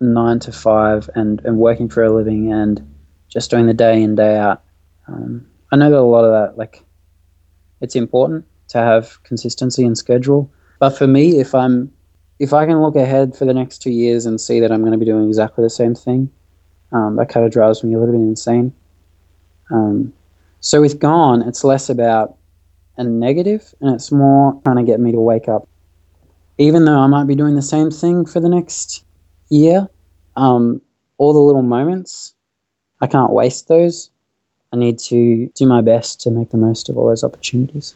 nine 0.00 0.40
to 0.40 0.52
five 0.52 1.08
and, 1.14 1.40
and 1.44 1.56
working 1.56 1.88
for 1.88 2.02
a 2.02 2.12
living 2.12 2.52
and 2.52 2.86
just 3.28 3.50
doing 3.50 3.66
the 3.66 3.74
day 3.74 4.02
in 4.02 4.16
day 4.16 4.36
out. 4.36 4.62
Um, 5.06 5.46
I 5.72 5.76
know 5.76 5.88
that 5.90 5.98
a 5.98 6.02
lot 6.02 6.24
of 6.24 6.32
that 6.32 6.58
like 6.58 6.82
it's 7.80 7.96
important 7.96 8.44
to 8.68 8.78
have 8.78 9.22
consistency 9.22 9.84
and 9.84 9.96
schedule. 9.96 10.50
But 10.80 10.90
for 10.90 11.06
me, 11.06 11.38
if 11.38 11.54
I'm 11.54 11.92
if 12.40 12.52
I 12.52 12.66
can 12.66 12.82
look 12.82 12.96
ahead 12.96 13.36
for 13.36 13.44
the 13.44 13.54
next 13.54 13.78
two 13.78 13.92
years 13.92 14.26
and 14.26 14.40
see 14.40 14.58
that 14.60 14.72
I'm 14.72 14.80
going 14.80 14.92
to 14.92 14.98
be 14.98 15.04
doing 15.04 15.28
exactly 15.28 15.62
the 15.62 15.70
same 15.70 15.94
thing, 15.94 16.28
um, 16.90 17.16
that 17.16 17.28
kind 17.28 17.46
of 17.46 17.52
drives 17.52 17.84
me 17.84 17.94
a 17.94 17.98
little 17.98 18.14
bit 18.14 18.20
insane. 18.20 18.74
Um, 19.70 20.12
so 20.58 20.80
with 20.80 20.98
Gone, 20.98 21.42
it's 21.42 21.62
less 21.62 21.88
about 21.88 22.36
a 22.96 23.04
negative 23.04 23.74
and 23.80 23.94
it's 23.94 24.12
more 24.12 24.60
trying 24.64 24.76
to 24.76 24.82
get 24.82 25.00
me 25.00 25.12
to 25.12 25.20
wake 25.20 25.48
up. 25.48 25.68
Even 26.58 26.84
though 26.84 26.98
I 26.98 27.06
might 27.06 27.26
be 27.26 27.34
doing 27.34 27.56
the 27.56 27.62
same 27.62 27.90
thing 27.90 28.26
for 28.26 28.40
the 28.40 28.48
next 28.48 29.04
year, 29.48 29.88
um, 30.36 30.80
all 31.18 31.32
the 31.32 31.40
little 31.40 31.62
moments, 31.62 32.34
I 33.00 33.06
can't 33.06 33.32
waste 33.32 33.68
those. 33.68 34.10
I 34.72 34.76
need 34.76 34.98
to 35.00 35.48
do 35.54 35.66
my 35.66 35.80
best 35.80 36.20
to 36.22 36.30
make 36.30 36.50
the 36.50 36.56
most 36.56 36.88
of 36.88 36.96
all 36.96 37.08
those 37.08 37.24
opportunities. 37.24 37.94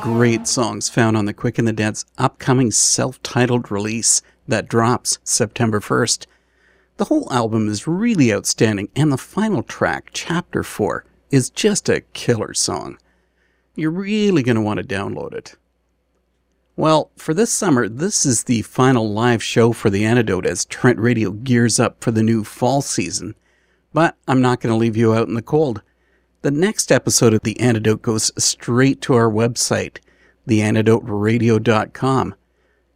Great 0.00 0.46
songs 0.46 0.88
found 0.88 1.16
on 1.16 1.24
the 1.24 1.32
Quick 1.32 1.58
and 1.58 1.66
the 1.66 1.72
Dead's 1.72 2.04
upcoming 2.18 2.70
self 2.70 3.22
titled 3.22 3.70
release 3.70 4.22
that 4.46 4.68
drops 4.68 5.18
September 5.24 5.80
1st. 5.80 6.26
The 6.98 7.06
whole 7.06 7.32
album 7.32 7.68
is 7.68 7.86
really 7.86 8.32
outstanding, 8.32 8.88
and 8.94 9.10
the 9.10 9.18
final 9.18 9.62
track, 9.62 10.10
Chapter 10.12 10.62
4, 10.62 11.04
is 11.30 11.50
just 11.50 11.88
a 11.88 12.02
killer 12.12 12.54
song. 12.54 12.98
You're 13.74 13.90
really 13.90 14.42
going 14.42 14.56
to 14.56 14.62
want 14.62 14.78
to 14.80 14.86
download 14.86 15.34
it. 15.34 15.56
Well, 16.76 17.10
for 17.16 17.32
this 17.32 17.52
summer, 17.52 17.88
this 17.88 18.26
is 18.26 18.44
the 18.44 18.62
final 18.62 19.10
live 19.10 19.42
show 19.42 19.72
for 19.72 19.88
The 19.90 20.04
Antidote 20.04 20.46
as 20.46 20.64
Trent 20.66 20.98
Radio 20.98 21.30
gears 21.30 21.80
up 21.80 22.02
for 22.02 22.10
the 22.10 22.22
new 22.22 22.44
fall 22.44 22.82
season. 22.82 23.34
But 23.92 24.16
I'm 24.28 24.42
not 24.42 24.60
going 24.60 24.72
to 24.72 24.78
leave 24.78 24.96
you 24.96 25.14
out 25.14 25.28
in 25.28 25.34
the 25.34 25.42
cold. 25.42 25.82
The 26.46 26.52
next 26.52 26.92
episode 26.92 27.34
of 27.34 27.40
The 27.42 27.58
Antidote 27.58 28.02
goes 28.02 28.30
straight 28.38 29.00
to 29.00 29.14
our 29.14 29.28
website, 29.28 29.98
theantidoteradio.com. 30.46 32.34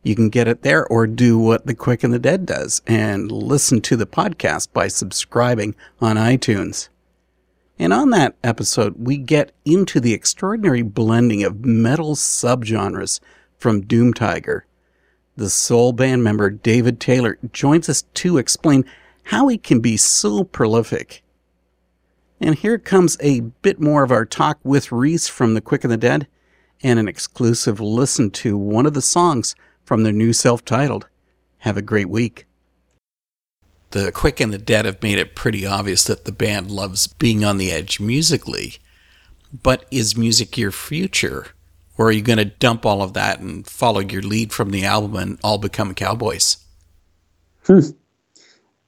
You 0.04 0.14
can 0.14 0.28
get 0.28 0.46
it 0.46 0.62
there 0.62 0.86
or 0.86 1.08
do 1.08 1.36
what 1.36 1.66
The 1.66 1.74
Quick 1.74 2.04
and 2.04 2.14
the 2.14 2.20
Dead 2.20 2.46
does 2.46 2.80
and 2.86 3.32
listen 3.32 3.80
to 3.80 3.96
the 3.96 4.06
podcast 4.06 4.72
by 4.72 4.86
subscribing 4.86 5.74
on 6.00 6.14
iTunes. 6.14 6.90
And 7.76 7.92
on 7.92 8.10
that 8.10 8.36
episode, 8.44 8.94
we 9.04 9.16
get 9.16 9.50
into 9.64 9.98
the 9.98 10.14
extraordinary 10.14 10.82
blending 10.82 11.42
of 11.42 11.64
metal 11.64 12.14
subgenres 12.14 13.18
from 13.58 13.80
Doom 13.80 14.14
Tiger. 14.14 14.64
The 15.34 15.50
soul 15.50 15.92
band 15.92 16.22
member 16.22 16.50
David 16.50 17.00
Taylor 17.00 17.36
joins 17.52 17.88
us 17.88 18.02
to 18.14 18.38
explain 18.38 18.84
how 19.24 19.48
he 19.48 19.58
can 19.58 19.80
be 19.80 19.96
so 19.96 20.44
prolific. 20.44 21.24
And 22.40 22.54
here 22.54 22.78
comes 22.78 23.18
a 23.20 23.40
bit 23.40 23.80
more 23.80 24.02
of 24.02 24.10
our 24.10 24.24
talk 24.24 24.58
with 24.64 24.90
Rhys 24.90 25.28
from 25.28 25.54
The 25.54 25.60
Quick 25.60 25.84
and 25.84 25.92
the 25.92 25.98
Dead 25.98 26.26
and 26.82 26.98
an 26.98 27.08
exclusive 27.08 27.80
listen 27.80 28.30
to 28.30 28.56
one 28.56 28.86
of 28.86 28.94
the 28.94 29.02
songs 29.02 29.54
from 29.84 30.02
their 30.02 30.12
new 30.12 30.32
self 30.32 30.64
titled. 30.64 31.06
Have 31.58 31.76
a 31.76 31.82
great 31.82 32.08
week. 32.08 32.46
The 33.90 34.10
Quick 34.12 34.40
and 34.40 34.52
the 34.52 34.58
Dead 34.58 34.86
have 34.86 35.02
made 35.02 35.18
it 35.18 35.36
pretty 35.36 35.66
obvious 35.66 36.04
that 36.04 36.24
the 36.24 36.32
band 36.32 36.70
loves 36.70 37.08
being 37.08 37.44
on 37.44 37.58
the 37.58 37.70
edge 37.72 38.00
musically. 38.00 38.76
But 39.52 39.84
is 39.90 40.16
music 40.16 40.56
your 40.56 40.70
future? 40.70 41.48
Or 41.98 42.06
are 42.06 42.12
you 42.12 42.22
going 42.22 42.38
to 42.38 42.44
dump 42.46 42.86
all 42.86 43.02
of 43.02 43.12
that 43.12 43.40
and 43.40 43.66
follow 43.66 44.00
your 44.00 44.22
lead 44.22 44.52
from 44.52 44.70
the 44.70 44.84
album 44.84 45.16
and 45.16 45.38
all 45.42 45.58
become 45.58 45.92
cowboys? 45.94 46.56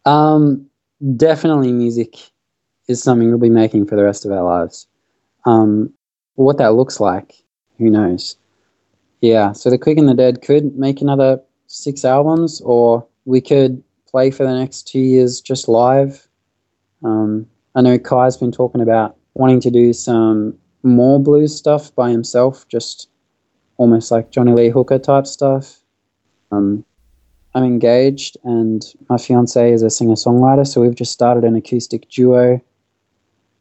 Um, 0.07 0.71
definitely 1.17 1.73
music 1.73 2.32
is 2.93 3.03
something 3.03 3.29
we'll 3.29 3.39
be 3.39 3.49
making 3.49 3.87
for 3.87 3.97
the 3.97 4.05
rest 4.05 4.25
of 4.25 4.33
our 4.33 4.45
lives. 4.45 4.87
Um, 5.45 5.93
what 6.35 6.59
that 6.59 6.75
looks 6.75 7.01
like, 7.01 7.35
who 7.79 7.91
knows? 7.91 8.37
Yeah, 9.21 9.53
so 9.53 9.71
the 9.71 9.79
Quick 9.79 9.99
and 9.99 10.09
the 10.09 10.15
Dead 10.15 10.43
could 10.43 10.77
make 10.77 11.01
another 11.01 11.41
six 11.67 12.05
albums, 12.05 12.61
or 12.61 13.07
we 13.25 13.41
could 13.41 13.83
play 14.09 14.31
for 14.31 14.45
the 14.45 14.55
next 14.55 14.87
two 14.87 15.01
years 15.01 15.41
just 15.41 15.69
live. 15.69 16.29
Um, 17.03 17.47
I 17.75 17.81
know 17.81 17.99
Kai's 17.99 18.37
been 18.37 18.53
talking 18.53 18.81
about 18.81 19.17
wanting 19.35 19.61
to 19.61 19.71
do 19.71 19.93
some 19.93 20.59
more 20.83 21.21
blues 21.21 21.57
stuff 21.57 21.95
by 21.95 22.11
himself, 22.11 22.67
just 22.69 23.09
almost 23.77 24.11
like 24.11 24.31
Johnny 24.31 24.53
Lee 24.53 24.69
Hooker 24.69 24.99
type 24.99 25.27
stuff. 25.27 25.81
Um, 26.51 26.85
I'm 27.55 27.65
engaged, 27.65 28.37
and 28.45 28.85
my 29.09 29.19
fiance 29.19 29.73
is 29.73 29.83
a 29.83 29.91
singer 29.91 30.15
songwriter, 30.15 30.67
so 30.67 30.81
we've 30.81 30.95
just 30.95 31.13
started 31.13 31.45
an 31.45 31.57
acoustic 31.57 32.09
duo. 32.09 32.61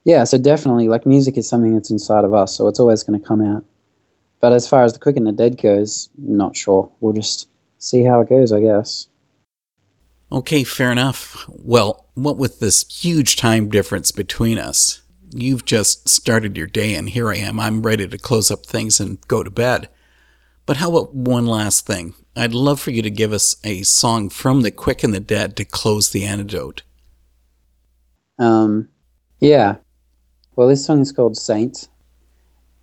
Yeah, 0.03 0.23
so 0.23 0.37
definitely, 0.37 0.87
like 0.87 1.05
music 1.05 1.37
is 1.37 1.47
something 1.47 1.73
that's 1.73 1.91
inside 1.91 2.23
of 2.23 2.33
us, 2.33 2.55
so 2.55 2.67
it's 2.67 2.79
always 2.79 3.03
going 3.03 3.19
to 3.19 3.25
come 3.25 3.41
out. 3.41 3.63
But 4.39 4.53
as 4.53 4.67
far 4.67 4.83
as 4.83 4.93
the 4.93 4.99
quick 4.99 5.15
and 5.15 5.27
the 5.27 5.31
dead 5.31 5.61
goes, 5.61 6.09
not 6.17 6.55
sure. 6.55 6.91
We'll 6.99 7.13
just 7.13 7.47
see 7.77 8.03
how 8.03 8.21
it 8.21 8.29
goes, 8.29 8.51
I 8.51 8.61
guess. 8.61 9.07
Okay, 10.31 10.63
fair 10.63 10.91
enough. 10.91 11.45
Well, 11.49 12.07
what 12.15 12.37
with 12.37 12.59
this 12.59 12.85
huge 12.89 13.35
time 13.35 13.69
difference 13.69 14.11
between 14.11 14.57
us, 14.57 15.01
you've 15.31 15.65
just 15.65 16.09
started 16.09 16.57
your 16.57 16.67
day, 16.67 16.95
and 16.95 17.09
here 17.09 17.29
I 17.29 17.35
am. 17.35 17.59
I'm 17.59 17.83
ready 17.83 18.07
to 18.07 18.17
close 18.17 18.49
up 18.49 18.65
things 18.65 18.99
and 18.99 19.21
go 19.27 19.43
to 19.43 19.51
bed. 19.51 19.89
But 20.65 20.77
how 20.77 20.89
about 20.89 21.13
one 21.13 21.45
last 21.45 21.85
thing? 21.85 22.15
I'd 22.35 22.53
love 22.53 22.79
for 22.79 22.91
you 22.91 23.01
to 23.01 23.09
give 23.09 23.33
us 23.33 23.57
a 23.63 23.83
song 23.83 24.29
from 24.29 24.61
The 24.61 24.71
Quick 24.71 25.03
and 25.03 25.13
the 25.13 25.19
Dead 25.19 25.55
to 25.57 25.65
close 25.65 26.09
the 26.09 26.23
antidote. 26.25 26.83
Um, 28.39 28.87
yeah. 29.39 29.77
Well, 30.57 30.67
this 30.67 30.85
song 30.85 30.99
is 30.99 31.13
called 31.13 31.37
Saint, 31.37 31.87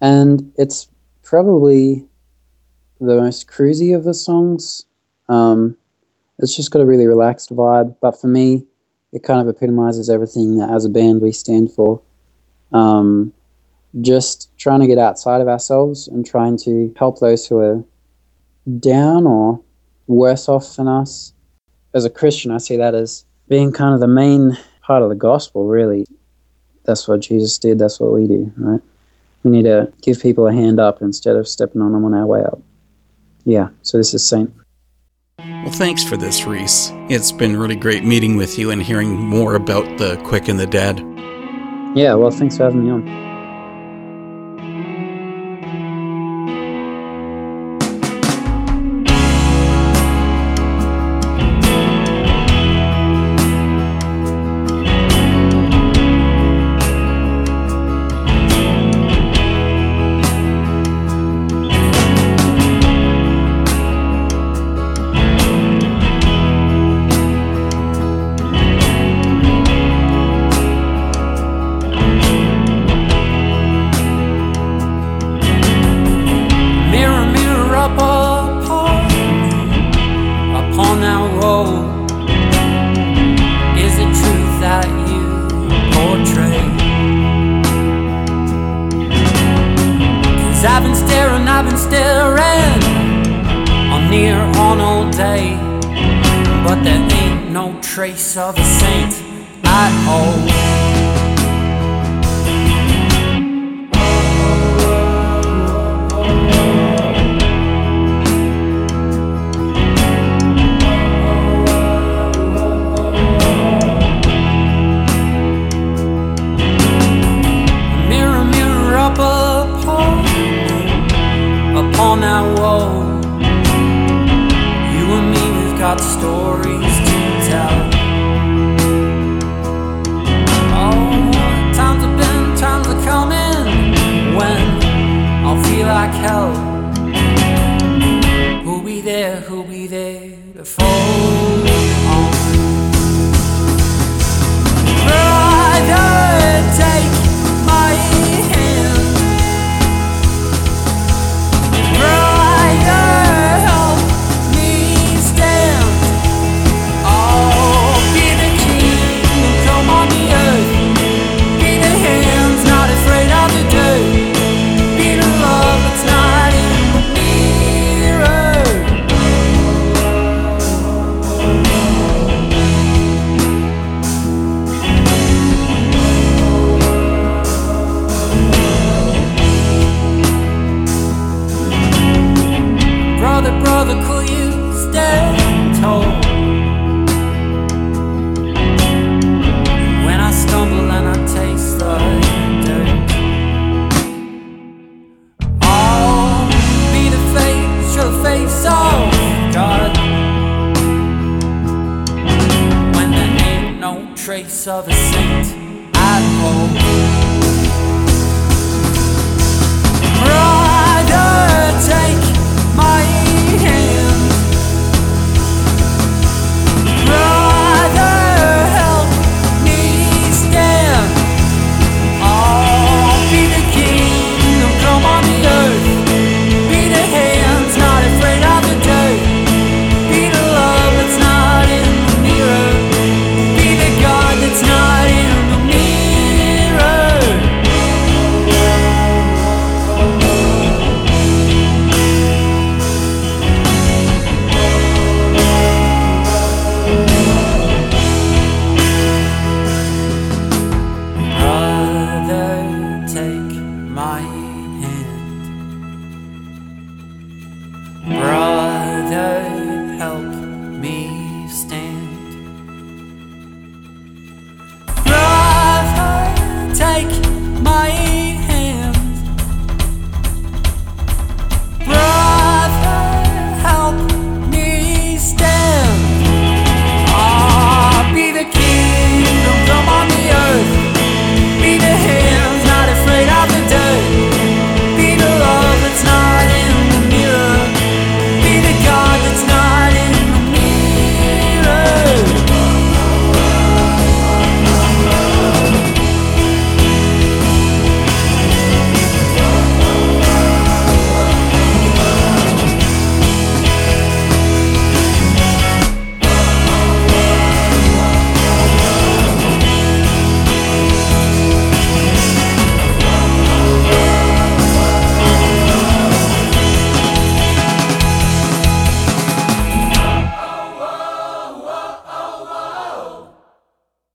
and 0.00 0.52
it's 0.56 0.88
probably 1.22 2.06
the 2.98 3.16
most 3.16 3.46
cruisy 3.46 3.94
of 3.94 4.04
the 4.04 4.14
songs. 4.14 4.86
Um, 5.28 5.76
it's 6.38 6.56
just 6.56 6.70
got 6.70 6.80
a 6.80 6.86
really 6.86 7.06
relaxed 7.06 7.54
vibe. 7.54 7.94
But 8.00 8.18
for 8.18 8.26
me, 8.26 8.66
it 9.12 9.22
kind 9.22 9.40
of 9.40 9.54
epitomizes 9.54 10.08
everything 10.08 10.56
that 10.58 10.70
as 10.70 10.86
a 10.86 10.88
band 10.88 11.20
we 11.20 11.30
stand 11.30 11.70
for. 11.70 12.00
Um, 12.72 13.34
just 14.00 14.50
trying 14.56 14.80
to 14.80 14.86
get 14.86 14.98
outside 14.98 15.42
of 15.42 15.48
ourselves 15.48 16.08
and 16.08 16.24
trying 16.24 16.56
to 16.58 16.94
help 16.98 17.20
those 17.20 17.46
who 17.46 17.58
are 17.58 17.84
down 18.80 19.26
or 19.26 19.60
worse 20.06 20.48
off 20.48 20.76
than 20.76 20.88
us. 20.88 21.34
As 21.92 22.06
a 22.06 22.10
Christian, 22.10 22.50
I 22.50 22.58
see 22.58 22.76
that 22.78 22.94
as 22.94 23.26
being 23.46 23.72
kind 23.72 23.92
of 23.92 24.00
the 24.00 24.08
main 24.08 24.56
part 24.80 25.02
of 25.02 25.10
the 25.10 25.14
gospel, 25.14 25.66
really. 25.66 26.06
That's 26.88 27.06
what 27.06 27.20
Jesus 27.20 27.58
did, 27.58 27.78
that's 27.78 28.00
what 28.00 28.12
we 28.12 28.26
do, 28.26 28.50
right? 28.56 28.80
We 29.42 29.50
need 29.50 29.64
to 29.64 29.92
give 30.00 30.22
people 30.22 30.46
a 30.46 30.52
hand 30.54 30.80
up 30.80 31.02
instead 31.02 31.36
of 31.36 31.46
stepping 31.46 31.82
on 31.82 31.92
them 31.92 32.02
on 32.06 32.14
our 32.14 32.24
way 32.24 32.40
up. 32.40 32.62
Yeah, 33.44 33.68
so 33.82 33.98
this 33.98 34.14
is 34.14 34.26
Saint. 34.26 34.50
Well, 35.38 35.70
thanks 35.70 36.02
for 36.02 36.16
this, 36.16 36.46
Rhys. 36.46 36.90
It's 37.10 37.30
been 37.30 37.58
really 37.58 37.76
great 37.76 38.04
meeting 38.04 38.38
with 38.38 38.58
you 38.58 38.70
and 38.70 38.82
hearing 38.82 39.14
more 39.14 39.54
about 39.54 39.98
the 39.98 40.16
quick 40.24 40.48
and 40.48 40.58
the 40.58 40.66
dead. 40.66 41.00
Yeah, 41.94 42.14
well, 42.14 42.30
thanks 42.30 42.56
for 42.56 42.64
having 42.64 42.82
me 42.82 42.90
on. 42.90 43.27